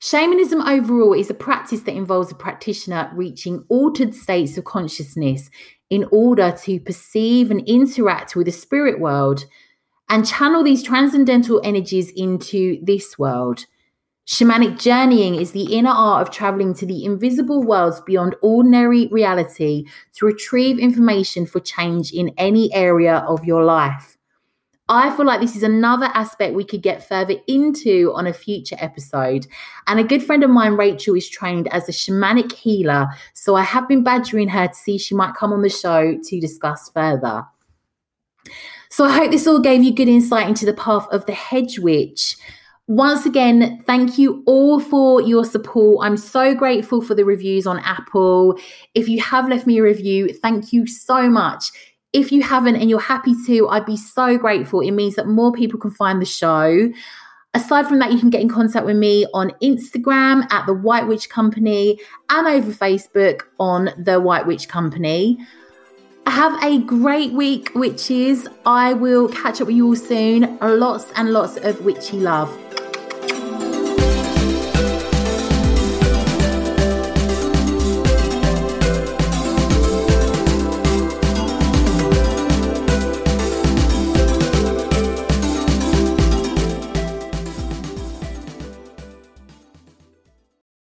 Shamanism 0.00 0.60
overall 0.62 1.12
is 1.12 1.30
a 1.30 1.34
practice 1.34 1.82
that 1.82 1.94
involves 1.94 2.32
a 2.32 2.36
practitioner 2.36 3.10
reaching 3.14 3.64
altered 3.68 4.14
states 4.14 4.58
of 4.58 4.64
consciousness 4.64 5.48
in 5.90 6.06
order 6.10 6.52
to 6.64 6.80
perceive 6.80 7.50
and 7.52 7.66
interact 7.68 8.34
with 8.34 8.46
the 8.46 8.52
spirit 8.52 9.00
world 9.00 9.44
and 10.08 10.26
channel 10.26 10.64
these 10.64 10.82
transcendental 10.82 11.60
energies 11.64 12.10
into 12.12 12.78
this 12.82 13.18
world. 13.18 13.66
Shamanic 14.26 14.78
journeying 14.78 15.36
is 15.36 15.52
the 15.52 15.74
inner 15.74 15.90
art 15.90 16.28
of 16.28 16.34
traveling 16.34 16.74
to 16.74 16.84
the 16.84 17.04
invisible 17.04 17.62
worlds 17.62 18.00
beyond 18.02 18.36
ordinary 18.42 19.06
reality 19.06 19.86
to 20.16 20.26
retrieve 20.26 20.78
information 20.78 21.46
for 21.46 21.60
change 21.60 22.12
in 22.12 22.34
any 22.36 22.72
area 22.74 23.24
of 23.26 23.44
your 23.44 23.64
life. 23.64 24.18
I 24.90 25.14
feel 25.16 25.26
like 25.26 25.40
this 25.40 25.56
is 25.56 25.62
another 25.62 26.10
aspect 26.14 26.54
we 26.54 26.64
could 26.64 26.82
get 26.82 27.06
further 27.06 27.36
into 27.46 28.12
on 28.14 28.26
a 28.26 28.32
future 28.32 28.76
episode. 28.78 29.46
And 29.86 30.00
a 30.00 30.04
good 30.04 30.22
friend 30.22 30.42
of 30.42 30.50
mine, 30.50 30.74
Rachel, 30.74 31.14
is 31.14 31.28
trained 31.28 31.68
as 31.68 31.88
a 31.88 31.92
shamanic 31.92 32.52
healer. 32.52 33.08
So 33.34 33.54
I 33.54 33.62
have 33.62 33.86
been 33.86 34.02
badgering 34.02 34.48
her 34.48 34.68
to 34.68 34.74
see 34.74 34.96
if 34.96 35.02
she 35.02 35.14
might 35.14 35.34
come 35.34 35.52
on 35.52 35.60
the 35.60 35.68
show 35.68 36.18
to 36.22 36.40
discuss 36.40 36.90
further. 36.90 37.44
So 38.90 39.04
I 39.04 39.12
hope 39.12 39.30
this 39.30 39.46
all 39.46 39.60
gave 39.60 39.82
you 39.82 39.94
good 39.94 40.08
insight 40.08 40.48
into 40.48 40.66
the 40.66 40.72
path 40.72 41.06
of 41.10 41.26
the 41.26 41.32
hedge 41.32 41.78
witch. 41.78 42.36
Once 42.86 43.26
again, 43.26 43.82
thank 43.86 44.16
you 44.16 44.42
all 44.46 44.80
for 44.80 45.20
your 45.20 45.44
support. 45.44 46.06
I'm 46.06 46.16
so 46.16 46.54
grateful 46.54 47.02
for 47.02 47.14
the 47.14 47.24
reviews 47.24 47.66
on 47.66 47.78
Apple. 47.80 48.58
If 48.94 49.08
you 49.08 49.20
have 49.20 49.46
left 49.48 49.66
me 49.66 49.78
a 49.78 49.82
review, 49.82 50.32
thank 50.32 50.72
you 50.72 50.86
so 50.86 51.28
much. 51.28 51.70
If 52.14 52.32
you 52.32 52.42
haven't 52.42 52.76
and 52.76 52.88
you're 52.88 52.98
happy 52.98 53.34
to, 53.46 53.68
I'd 53.68 53.84
be 53.84 53.98
so 53.98 54.38
grateful. 54.38 54.80
It 54.80 54.92
means 54.92 55.16
that 55.16 55.26
more 55.26 55.52
people 55.52 55.78
can 55.78 55.90
find 55.90 56.22
the 56.22 56.26
show. 56.26 56.90
Aside 57.52 57.86
from 57.86 57.98
that, 57.98 58.12
you 58.12 58.18
can 58.18 58.30
get 58.30 58.40
in 58.40 58.48
contact 58.48 58.86
with 58.86 58.96
me 58.96 59.26
on 59.34 59.50
Instagram 59.62 60.50
at 60.50 60.64
the 60.64 60.72
White 60.72 61.06
Witch 61.06 61.28
Company 61.28 62.00
and 62.30 62.46
over 62.46 62.72
Facebook 62.72 63.42
on 63.60 63.90
the 63.98 64.18
White 64.18 64.46
Witch 64.46 64.66
Company. 64.66 65.38
Have 66.28 66.62
a 66.62 66.78
great 66.78 67.32
week, 67.32 67.70
witches. 67.74 68.46
I 68.66 68.92
will 68.92 69.28
catch 69.28 69.62
up 69.62 69.66
with 69.66 69.76
you 69.76 69.86
all 69.86 69.96
soon. 69.96 70.58
Lots 70.60 71.10
and 71.16 71.32
lots 71.32 71.56
of 71.56 71.80
witchy 71.80 72.18
love. 72.18 72.67